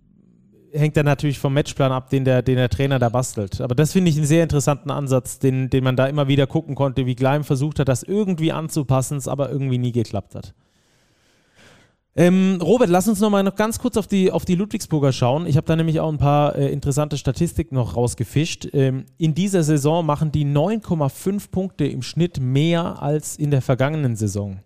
[0.73, 3.61] hängt dann natürlich vom Matchplan ab, den der, den der Trainer da bastelt.
[3.61, 6.75] Aber das finde ich einen sehr interessanten Ansatz, den, den man da immer wieder gucken
[6.75, 10.53] konnte, wie Gleim versucht hat, das irgendwie anzupassen, es aber irgendwie nie geklappt hat.
[12.15, 15.45] Ähm, Robert, lass uns noch mal noch ganz kurz auf die, auf die Ludwigsburger schauen.
[15.45, 18.67] Ich habe da nämlich auch ein paar äh, interessante Statistiken noch rausgefischt.
[18.73, 24.15] Ähm, in dieser Saison machen die 9,5 Punkte im Schnitt mehr als in der vergangenen
[24.15, 24.59] Saison.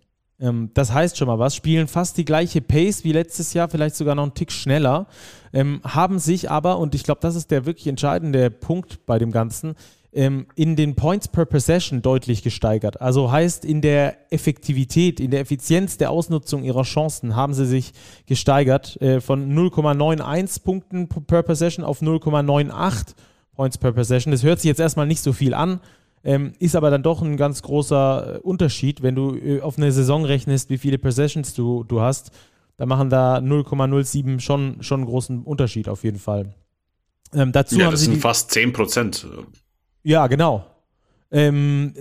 [0.44, 3.96] Ähm, das heißt schon mal was, spielen fast die gleiche Pace wie letztes Jahr, vielleicht
[3.96, 5.06] sogar noch einen Tick schneller,
[5.52, 9.32] ähm, haben sich aber, und ich glaube, das ist der wirklich entscheidende Punkt bei dem
[9.32, 9.74] Ganzen,
[10.12, 13.00] ähm, in den Points per Possession deutlich gesteigert.
[13.00, 17.92] Also heißt, in der Effektivität, in der Effizienz der Ausnutzung ihrer Chancen haben sie sich
[18.26, 23.14] gesteigert äh, von 0,91 Punkten per Possession auf 0,98
[23.56, 24.30] Points per Possession.
[24.30, 25.80] Das hört sich jetzt erstmal nicht so viel an,
[26.24, 29.92] ähm, ist aber dann doch ein ganz großer äh, Unterschied, wenn du äh, auf eine
[29.92, 32.30] Saison rechnest, wie viele Possessions du, du hast.
[32.76, 36.54] Da machen da 0,07 schon, schon einen großen Unterschied auf jeden Fall.
[37.32, 39.26] Ähm, dazu ja, das sind fast 10 Prozent.
[40.02, 40.66] Ja, genau.
[41.30, 41.94] Ähm,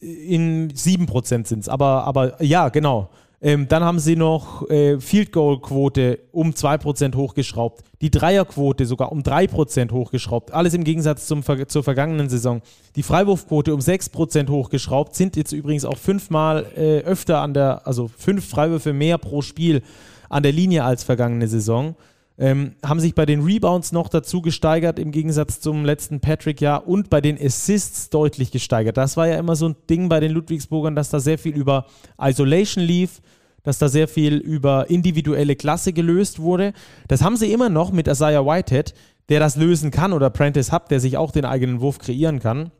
[0.00, 3.10] in 7% sind es, aber, aber ja, genau.
[3.44, 9.10] Ähm, dann haben sie noch äh, Field Goal Quote um 2% hochgeschraubt, die Dreierquote sogar
[9.10, 12.62] um 3% hochgeschraubt, alles im Gegensatz zum, zur vergangenen Saison.
[12.94, 18.08] Die Freiwurfquote um 6% hochgeschraubt, sind jetzt übrigens auch fünfmal äh, öfter an der, also
[18.16, 19.82] fünf Freiwürfe mehr pro Spiel
[20.28, 21.96] an der Linie als vergangene Saison.
[22.42, 27.08] Ähm, haben sich bei den Rebounds noch dazu gesteigert im Gegensatz zum letzten Patrick-Jahr und
[27.08, 28.96] bei den Assists deutlich gesteigert.
[28.96, 31.86] Das war ja immer so ein Ding bei den Ludwigsburgern, dass da sehr viel über
[32.20, 33.22] Isolation lief,
[33.62, 36.72] dass da sehr viel über individuelle Klasse gelöst wurde.
[37.06, 38.92] Das haben sie immer noch mit Isaiah Whitehead,
[39.28, 42.72] der das lösen kann, oder Prentice Hub, der sich auch den eigenen Wurf kreieren kann.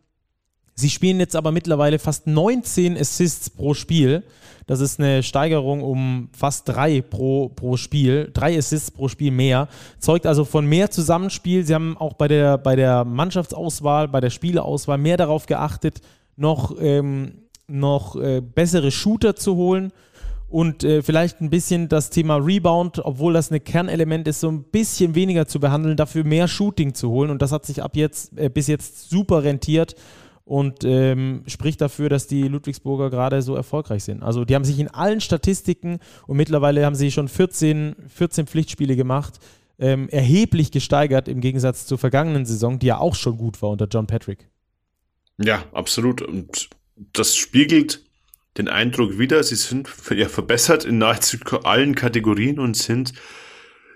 [0.74, 4.24] Sie spielen jetzt aber mittlerweile fast 19 Assists pro Spiel.
[4.66, 9.68] Das ist eine Steigerung um fast drei pro, pro Spiel, drei Assists pro Spiel mehr.
[9.98, 11.66] Zeugt also von mehr Zusammenspiel.
[11.66, 16.00] Sie haben auch bei der, bei der Mannschaftsauswahl, bei der Spieleauswahl mehr darauf geachtet,
[16.36, 19.92] noch, ähm, noch äh, bessere Shooter zu holen
[20.48, 24.64] und äh, vielleicht ein bisschen das Thema Rebound, obwohl das ein Kernelement ist, so ein
[24.64, 27.30] bisschen weniger zu behandeln, dafür mehr Shooting zu holen.
[27.30, 29.96] Und das hat sich ab jetzt äh, bis jetzt super rentiert
[30.44, 34.22] und ähm, spricht dafür, dass die Ludwigsburger gerade so erfolgreich sind.
[34.22, 38.96] Also die haben sich in allen Statistiken und mittlerweile haben sie schon 14, 14 Pflichtspiele
[38.96, 39.38] gemacht,
[39.78, 43.86] ähm, erheblich gesteigert im Gegensatz zur vergangenen Saison, die ja auch schon gut war unter
[43.86, 44.48] John Patrick.
[45.38, 46.22] Ja, absolut.
[46.22, 46.70] Und
[47.12, 48.04] das spiegelt
[48.58, 53.12] den Eindruck wieder, sie sind ja verbessert in nahezu allen Kategorien und sind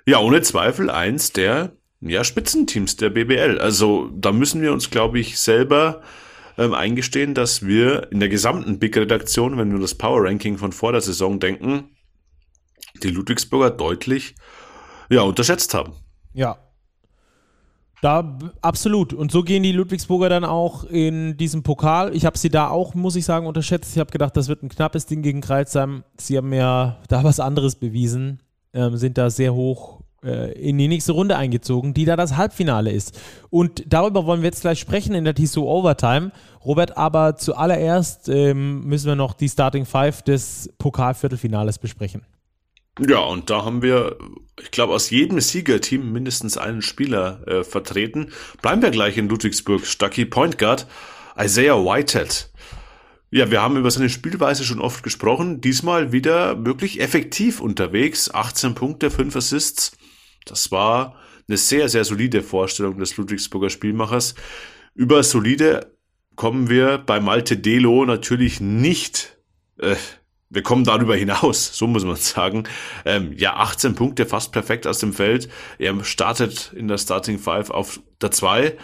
[0.07, 3.59] ja ohne Zweifel eins der ja, Spitzenteams der BBL.
[3.59, 6.03] Also da müssen wir uns, glaube ich, selber
[6.59, 11.00] ähm, eingestehen, dass wir in der gesamten Big-Redaktion, wenn wir das Power-Ranking von vor der
[11.00, 11.90] Saison denken,
[13.02, 14.34] die Ludwigsburger deutlich
[15.11, 15.92] ja, unterschätzt haben.
[16.32, 16.59] Ja,
[18.02, 19.12] da absolut.
[19.12, 22.14] Und so gehen die Ludwigsburger dann auch in diesem Pokal.
[22.14, 23.92] Ich habe sie da auch, muss ich sagen, unterschätzt.
[23.92, 26.04] Ich habe gedacht, das wird ein knappes Ding gegen Kreuzheim.
[26.18, 28.42] Sie haben ja da was anderes bewiesen,
[28.74, 29.95] ähm, sind da sehr hoch
[30.26, 33.18] in die nächste Runde eingezogen, die da das Halbfinale ist.
[33.50, 36.32] Und darüber wollen wir jetzt gleich sprechen in der TSO Overtime.
[36.64, 42.22] Robert, aber zuallererst ähm, müssen wir noch die Starting Five des Pokalviertelfinales besprechen.
[42.98, 44.16] Ja, und da haben wir,
[44.60, 48.32] ich glaube, aus jedem Siegerteam mindestens einen Spieler äh, vertreten.
[48.62, 49.86] Bleiben wir gleich in Ludwigsburg.
[49.86, 50.86] Stucky Point Guard,
[51.38, 52.50] Isaiah Whitehead.
[53.30, 55.60] Ja, wir haben über seine Spielweise schon oft gesprochen.
[55.60, 58.32] Diesmal wieder wirklich effektiv unterwegs.
[58.32, 59.92] 18 Punkte, 5 Assists.
[60.47, 61.16] Das war
[61.49, 64.34] eine sehr, sehr solide Vorstellung des Ludwigsburger Spielmachers.
[64.94, 65.92] Über solide
[66.34, 69.36] kommen wir bei Malte Delo natürlich nicht
[69.78, 69.97] äh,
[70.49, 72.64] wir kommen darüber hinaus, so muss man sagen.
[73.05, 75.49] Ähm, ja, 18 Punkte, fast perfekt aus dem Feld.
[75.78, 78.76] Er startet in der Starting Five auf der 2.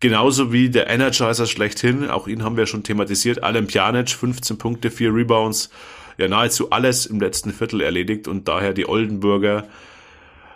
[0.00, 2.08] Genauso wie der Energizer schlechthin.
[2.08, 3.42] Auch ihn haben wir schon thematisiert.
[3.42, 5.70] Alan Pjanic, 15 Punkte, 4 Rebounds.
[6.18, 9.66] Ja, nahezu alles im letzten Viertel erledigt und daher die Oldenburger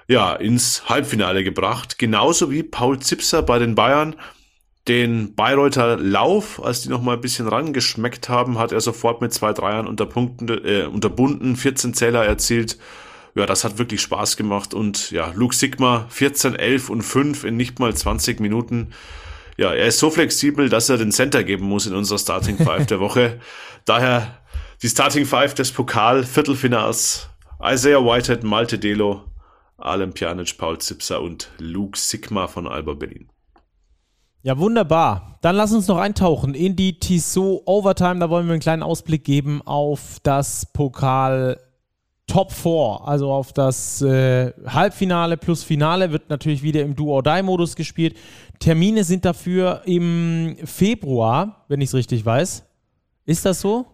[0.08, 1.98] ja, ins Halbfinale gebracht.
[1.98, 4.16] Genauso wie Paul Zipser bei den Bayern
[4.88, 9.32] den Bayreuther Lauf, als die noch mal ein bisschen rangeschmeckt haben, hat er sofort mit
[9.32, 12.78] zwei Dreiern unter Punkten, äh, unterbunden, 14 Zähler erzielt.
[13.34, 17.56] Ja, das hat wirklich Spaß gemacht und ja, Luke Sigma 14, 11 und 5 in
[17.56, 18.92] nicht mal 20 Minuten.
[19.56, 22.86] Ja, er ist so flexibel, dass er den Center geben muss in unserer Starting Five
[22.86, 23.40] der Woche.
[23.84, 24.38] Daher
[24.82, 27.28] die Starting Five des Pokal Viertelfinals.
[27.62, 29.22] Isaiah Whitehead, Malte Delo,
[29.76, 33.28] Alem Pjanic, Paul Zipser und Luke Sigma von Alba Berlin.
[34.42, 35.38] Ja, wunderbar.
[35.40, 38.18] Dann lass uns noch eintauchen in die Tissot Overtime.
[38.18, 41.58] Da wollen wir einen kleinen Ausblick geben auf das Pokal
[42.26, 48.16] Top 4, also auf das äh, Halbfinale plus Finale wird natürlich wieder im Do-or-Die-Modus gespielt.
[48.58, 52.64] Termine sind dafür im Februar, wenn ich es richtig weiß.
[53.26, 53.86] Ist das so?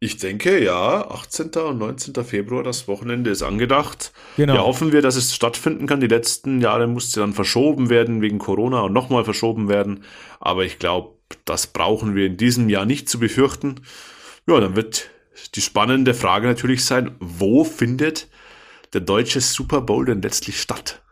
[0.00, 1.50] Ich denke, ja, 18.
[1.50, 2.24] und 19.
[2.24, 4.12] Februar, das Wochenende ist angedacht.
[4.36, 4.54] Genau.
[4.54, 6.00] Ja, hoffen wir, dass es stattfinden kann.
[6.00, 10.04] Die letzten Jahre musste dann verschoben werden wegen Corona und nochmal verschoben werden.
[10.38, 13.80] Aber ich glaube, das brauchen wir in diesem Jahr nicht zu befürchten.
[14.46, 15.10] Ja, dann wird
[15.56, 18.28] die spannende Frage natürlich sein, wo findet
[18.92, 21.02] der deutsche Super Bowl denn letztlich statt?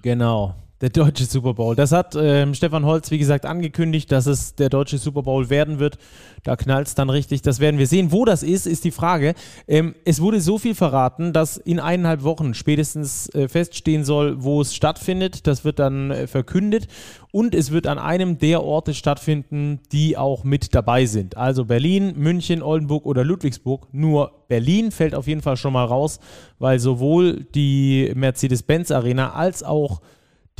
[0.00, 0.54] Genau.
[0.80, 1.76] Der deutsche Super Bowl.
[1.76, 5.78] Das hat ähm, Stefan Holz, wie gesagt, angekündigt, dass es der deutsche Super Bowl werden
[5.78, 5.98] wird.
[6.42, 7.42] Da knallt es dann richtig.
[7.42, 8.10] Das werden wir sehen.
[8.10, 9.34] Wo das ist, ist die Frage.
[9.68, 14.60] Ähm, es wurde so viel verraten, dass in eineinhalb Wochen spätestens äh, feststehen soll, wo
[14.60, 15.46] es stattfindet.
[15.46, 16.88] Das wird dann äh, verkündet.
[17.30, 21.36] Und es wird an einem der Orte stattfinden, die auch mit dabei sind.
[21.36, 23.86] Also Berlin, München, Oldenburg oder Ludwigsburg.
[23.92, 26.18] Nur Berlin fällt auf jeden Fall schon mal raus,
[26.58, 30.00] weil sowohl die Mercedes-Benz Arena als auch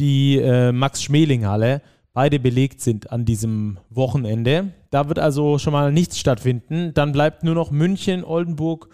[0.00, 1.82] äh, Max-Schmeling-Halle
[2.14, 4.72] beide belegt sind an diesem Wochenende.
[4.90, 6.94] Da wird also schon mal nichts stattfinden.
[6.94, 8.88] Dann bleibt nur noch München, Oldenburg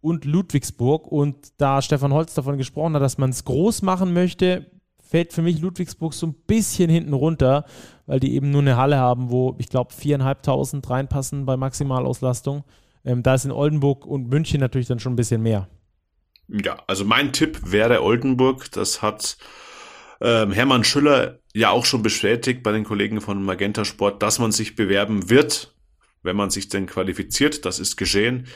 [0.00, 1.06] und Ludwigsburg.
[1.06, 4.66] Und da Stefan Holz davon gesprochen hat, dass man es groß machen möchte,
[5.02, 7.64] fällt für mich Ludwigsburg so ein bisschen hinten runter,
[8.06, 12.62] weil die eben nur eine Halle haben, wo ich glaube 4.500 reinpassen bei Maximalauslastung.
[13.04, 15.68] Ähm, da ist in Oldenburg und München natürlich dann schon ein bisschen mehr.
[16.46, 18.70] Ja, also mein Tipp wäre Oldenburg.
[18.72, 19.36] Das hat
[20.20, 24.52] ähm, Hermann Schüller ja auch schon bestätigt bei den Kollegen von Magenta Sport, dass man
[24.52, 25.74] sich bewerben wird,
[26.22, 27.64] wenn man sich denn qualifiziert.
[27.64, 28.46] Das ist geschehen.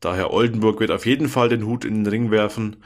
[0.00, 2.76] Daher Oldenburg wird auf jeden Fall den Hut in den Ring werfen.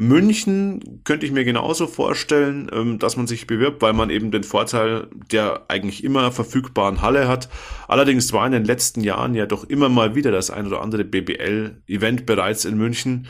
[0.00, 4.44] München könnte ich mir genauso vorstellen, ähm, dass man sich bewirbt, weil man eben den
[4.44, 7.48] Vorteil der eigentlich immer verfügbaren Halle hat.
[7.88, 11.02] Allerdings war in den letzten Jahren ja doch immer mal wieder das ein oder andere
[11.04, 13.26] BBL-Event bereits in München.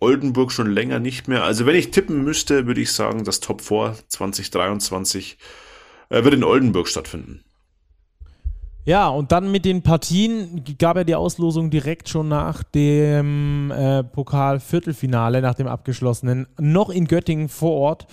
[0.00, 1.44] Oldenburg schon länger nicht mehr.
[1.44, 5.38] Also wenn ich tippen müsste, würde ich sagen, das Top 4 2023
[6.10, 7.44] äh, wird in Oldenburg stattfinden.
[8.88, 14.02] Ja, und dann mit den Partien gab er die Auslosung direkt schon nach dem äh,
[14.02, 18.06] Pokal-Viertelfinale, nach dem abgeschlossenen, noch in Göttingen vor Ort.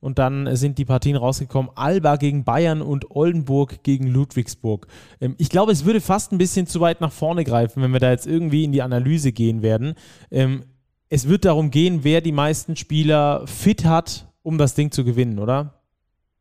[0.00, 1.70] Und dann sind die Partien rausgekommen.
[1.74, 4.86] Alba gegen Bayern und Oldenburg gegen Ludwigsburg.
[5.20, 8.00] Ähm, ich glaube, es würde fast ein bisschen zu weit nach vorne greifen, wenn wir
[8.00, 9.94] da jetzt irgendwie in die Analyse gehen werden.
[10.30, 10.64] Ähm,
[11.08, 15.38] es wird darum gehen, wer die meisten Spieler fit hat, um das Ding zu gewinnen,
[15.38, 15.82] oder?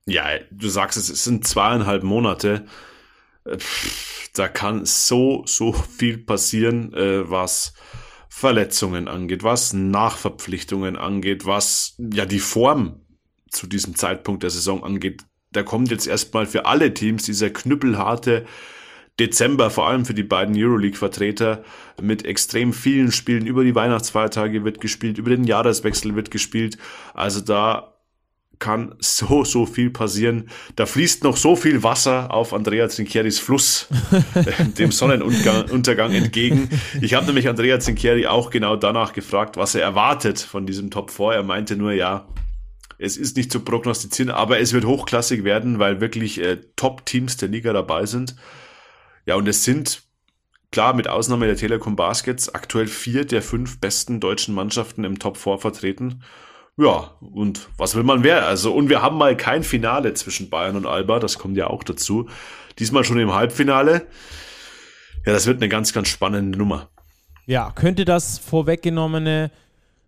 [0.05, 2.66] Ja, du sagst es, es sind zweieinhalb Monate.
[4.34, 7.74] Da kann so, so viel passieren, äh, was
[8.30, 13.01] Verletzungen angeht, was Nachverpflichtungen angeht, was ja die Form
[13.51, 15.24] zu diesem Zeitpunkt der Saison angeht.
[15.51, 18.45] Da kommt jetzt erstmal für alle Teams dieser knüppelharte
[19.20, 21.64] Dezember, vor allem für die beiden Euroleague-Vertreter,
[22.01, 23.45] mit extrem vielen Spielen.
[23.45, 26.78] Über die Weihnachtsfeiertage wird gespielt, über den Jahreswechsel wird gespielt.
[27.14, 27.93] Also da
[28.64, 30.49] kann so, so viel passieren.
[30.76, 33.88] Da fließt noch so viel Wasser auf Andrea Trinchieris Fluss,
[34.78, 36.70] dem Sonnenuntergang entgegen.
[37.01, 41.11] Ich habe nämlich Andrea Trinchieri auch genau danach gefragt, was er erwartet von diesem Top
[41.11, 41.34] 4.
[41.34, 42.26] Er meinte nur, ja,
[42.97, 47.49] es ist nicht zu prognostizieren, aber es wird hochklassig werden, weil wirklich äh, Top-Teams der
[47.49, 48.36] Liga dabei sind.
[49.26, 50.03] Ja, und es sind
[50.71, 55.38] klar mit Ausnahme der Telekom Baskets aktuell vier der fünf besten deutschen Mannschaften im Top
[55.38, 56.24] 4 vertreten.
[56.76, 58.47] Ja, und was will man mehr?
[58.47, 61.84] Also, und wir haben mal kein Finale zwischen Bayern und Alba, das kommt ja auch
[61.84, 62.28] dazu.
[62.80, 64.07] Diesmal schon im Halbfinale.
[65.26, 66.89] Ja, das wird eine ganz, ganz spannende Nummer.
[67.45, 69.51] Ja, könnte das vorweggenommene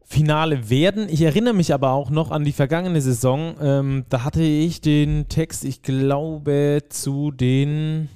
[0.04, 1.08] Finale werden.
[1.10, 3.56] Ich erinnere mich aber auch noch an die vergangene Saison.
[3.62, 8.10] Ähm, da hatte ich den Text, ich glaube, zu den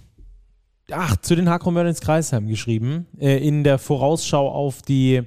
[0.92, 5.22] ach, zu den Hakro Merlins Kreisheim geschrieben, äh, in der Vorausschau auf die,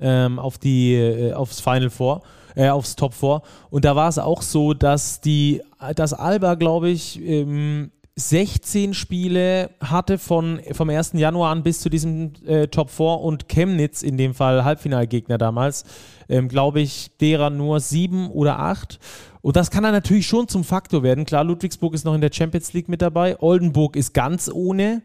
[0.00, 2.22] ähm, auf die, äh, aufs Final Four,
[2.54, 3.42] äh, aufs Top 4.
[3.70, 5.62] Und da war es auch so, dass die,
[5.94, 11.12] dass Alba, glaube ich, ähm, 16 Spiele hatte von, vom 1.
[11.14, 15.84] Januar an bis zu diesem äh, Top 4 und Chemnitz in dem Fall Halbfinalgegner damals,
[16.30, 18.98] ähm, glaube ich, derer nur sieben oder acht.
[19.46, 21.24] Und das kann dann natürlich schon zum Faktor werden.
[21.24, 23.40] Klar, Ludwigsburg ist noch in der Champions League mit dabei.
[23.40, 25.02] Oldenburg ist ganz ohne.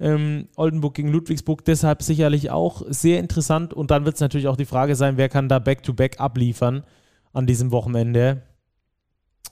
[0.00, 3.74] Ähm, Oldenburg gegen Ludwigsburg deshalb sicherlich auch sehr interessant.
[3.74, 6.84] Und dann wird es natürlich auch die Frage sein, wer kann da Back-to-Back -back abliefern
[7.34, 8.40] an diesem Wochenende.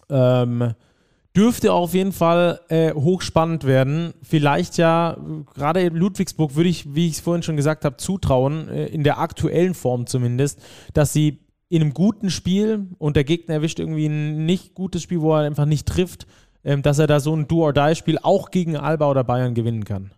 [0.08, 0.72] Ähm,
[1.36, 4.14] dürfte auf jeden Fall äh, hochspannend werden.
[4.22, 5.18] Vielleicht ja,
[5.52, 9.18] gerade Ludwigsburg würde ich, wie ich es vorhin schon gesagt habe, zutrauen, äh, in der
[9.18, 10.62] aktuellen Form zumindest,
[10.94, 11.40] dass sie
[11.70, 15.46] in einem guten Spiel und der Gegner erwischt irgendwie ein nicht gutes Spiel, wo er
[15.46, 16.26] einfach nicht trifft,
[16.64, 20.10] ähm, dass er da so ein Do-or-Die-Spiel auch gegen Alba oder Bayern gewinnen kann.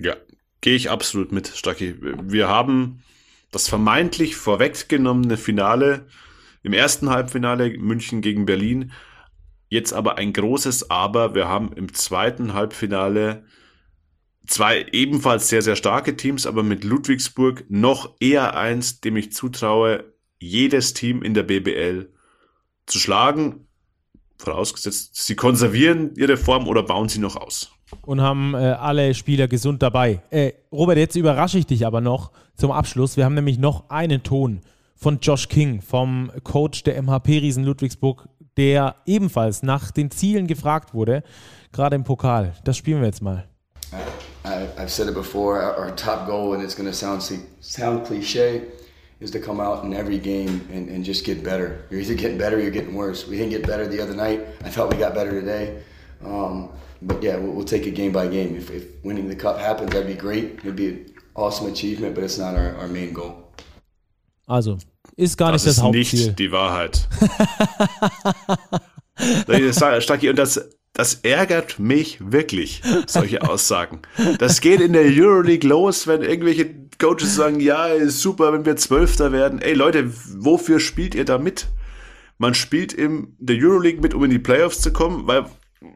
[0.00, 0.14] Ja,
[0.60, 1.96] gehe ich absolut mit, Stacki.
[2.00, 3.02] Wir haben
[3.50, 6.06] das vermeintlich vorweggenommene Finale
[6.62, 8.92] im ersten Halbfinale München gegen Berlin.
[9.68, 11.34] Jetzt aber ein großes Aber.
[11.34, 13.44] Wir haben im zweiten Halbfinale
[14.46, 20.11] zwei ebenfalls sehr, sehr starke Teams, aber mit Ludwigsburg noch eher eins, dem ich zutraue,
[20.42, 22.10] jedes Team in der BBL
[22.86, 23.66] zu schlagen,
[24.38, 27.72] vorausgesetzt, sie konservieren ihre Form oder bauen sie noch aus.
[28.02, 30.22] Und haben äh, alle Spieler gesund dabei.
[30.30, 33.16] Äh, Robert, jetzt überrasche ich dich aber noch zum Abschluss.
[33.16, 34.60] Wir haben nämlich noch einen Ton
[34.96, 40.94] von Josh King, vom Coach der MHP Riesen Ludwigsburg, der ebenfalls nach den Zielen gefragt
[40.94, 41.22] wurde,
[41.72, 42.54] gerade im Pokal.
[42.64, 43.46] Das spielen wir jetzt mal.
[44.44, 47.22] I, I've said it before, our top goal, and it's going to sound,
[47.60, 48.62] sound cliche,
[49.22, 51.86] is to come out in every game and, and just get better.
[51.90, 53.26] You're either getting better or you're getting worse.
[53.26, 54.46] We didn't get better the other night.
[54.64, 55.82] I thought we got better today.
[56.24, 56.70] Um,
[57.02, 58.56] but yeah, we'll, we'll, take it game by game.
[58.56, 60.58] If, if, winning the cup happens, that'd be great.
[60.60, 63.52] It'd be an awesome achievement, but it's not our, our main goal.
[64.46, 64.78] Also,
[65.16, 66.26] ist gar das nicht das ist Hauptziel.
[66.26, 67.08] nicht die Wahrheit.
[70.02, 74.00] Stacki, und das das ärgert mich wirklich, solche Aussagen.
[74.38, 76.68] Das geht in der Euroleague los, wenn irgendwelche
[76.98, 79.60] Coaches sagen, ja, ist super, wenn wir Zwölfter werden.
[79.60, 81.68] Ey Leute, wofür spielt ihr da mit?
[82.38, 85.46] Man spielt in der Euroleague mit, um in die Playoffs zu kommen, weil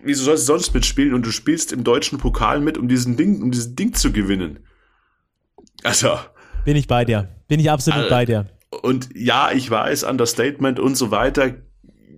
[0.02, 3.42] wieso sollst du sonst mitspielen und du spielst im deutschen Pokal mit, um diesen Ding,
[3.42, 4.60] um diesen Ding zu gewinnen?
[5.82, 6.18] Also.
[6.64, 7.28] Bin ich bei dir.
[7.48, 8.46] Bin ich absolut also, bei dir.
[8.82, 11.54] Und ja, ich weiß, Understatement und so weiter.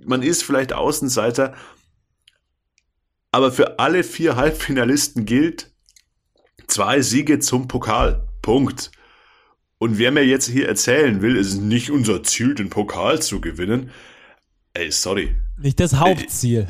[0.07, 1.55] Man ist vielleicht Außenseiter.
[3.31, 5.70] Aber für alle vier Halbfinalisten gilt
[6.66, 8.29] zwei Siege zum Pokal.
[8.43, 8.91] Punkt.
[9.79, 13.41] Und wer mir jetzt hier erzählen will, es ist nicht unser Ziel, den Pokal zu
[13.41, 13.91] gewinnen.
[14.74, 15.35] Ey, sorry.
[15.57, 16.66] Nicht das Hauptziel.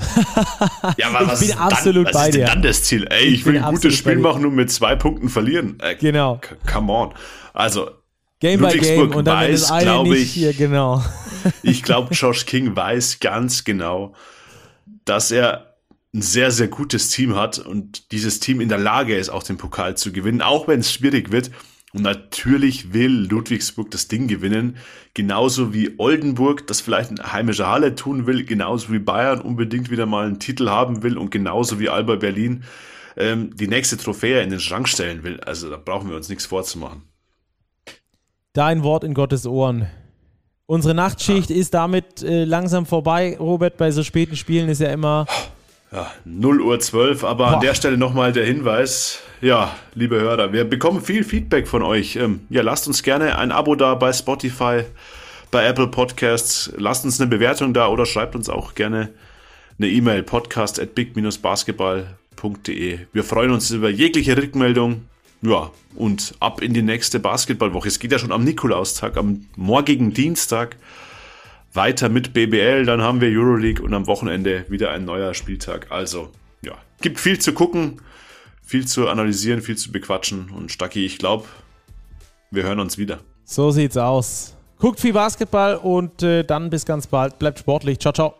[0.96, 3.06] ja, aber was, ist, dann, was ist denn dann das Ziel?
[3.10, 5.78] Ey, ich, ich will ein gutes Spiel machen und mit zwei Punkten verlieren.
[5.80, 6.40] Äh, genau.
[6.70, 7.14] Come on.
[7.52, 7.90] Also,
[8.40, 11.04] Game by Game und dann weiß, glaube ich, hier, genau.
[11.62, 14.14] ich glaube, Josh King weiß ganz genau,
[15.04, 15.67] dass er
[16.18, 19.56] ein sehr, sehr gutes Team hat und dieses Team in der Lage ist, auch den
[19.56, 21.50] Pokal zu gewinnen, auch wenn es schwierig wird.
[21.94, 24.76] Und natürlich will Ludwigsburg das Ding gewinnen,
[25.14, 30.04] genauso wie Oldenburg das vielleicht in heimischer Halle tun will, genauso wie Bayern unbedingt wieder
[30.04, 32.64] mal einen Titel haben will und genauso wie Alba Berlin
[33.16, 35.40] ähm, die nächste Trophäe in den Schrank stellen will.
[35.40, 37.02] Also da brauchen wir uns nichts vorzumachen.
[38.52, 39.88] Dein Wort in Gottes Ohren.
[40.66, 41.56] Unsere Nachtschicht ja.
[41.56, 43.38] ist damit äh, langsam vorbei.
[43.38, 45.26] Robert, bei so späten Spielen ist ja immer.
[45.90, 47.54] Ja, 0 Uhr 12, aber Boah.
[47.54, 49.22] an der Stelle nochmal der Hinweis.
[49.40, 52.16] Ja, liebe Hörer, wir bekommen viel Feedback von euch.
[52.16, 54.82] Ähm, ja, lasst uns gerne ein Abo da bei Spotify,
[55.50, 56.70] bei Apple Podcasts.
[56.76, 59.08] Lasst uns eine Bewertung da oder schreibt uns auch gerne
[59.78, 62.98] eine E-Mail podcast at big-basketball.de.
[63.12, 65.06] Wir freuen uns über jegliche Rückmeldung.
[65.40, 67.88] Ja, und ab in die nächste Basketballwoche.
[67.88, 70.76] Es geht ja schon am Nikolaustag, am morgigen Dienstag
[71.78, 72.84] weiter mit BBL.
[72.84, 75.86] Dann haben wir Euroleague und am Wochenende wieder ein neuer Spieltag.
[75.90, 78.02] Also, ja, gibt viel zu gucken,
[78.62, 80.50] viel zu analysieren, viel zu bequatschen.
[80.50, 81.44] Und Stacki, ich glaube,
[82.50, 83.20] wir hören uns wieder.
[83.44, 84.56] So sieht's aus.
[84.78, 87.38] Guckt viel Basketball und äh, dann bis ganz bald.
[87.38, 87.98] Bleibt sportlich.
[88.00, 88.34] Ciao, ciao.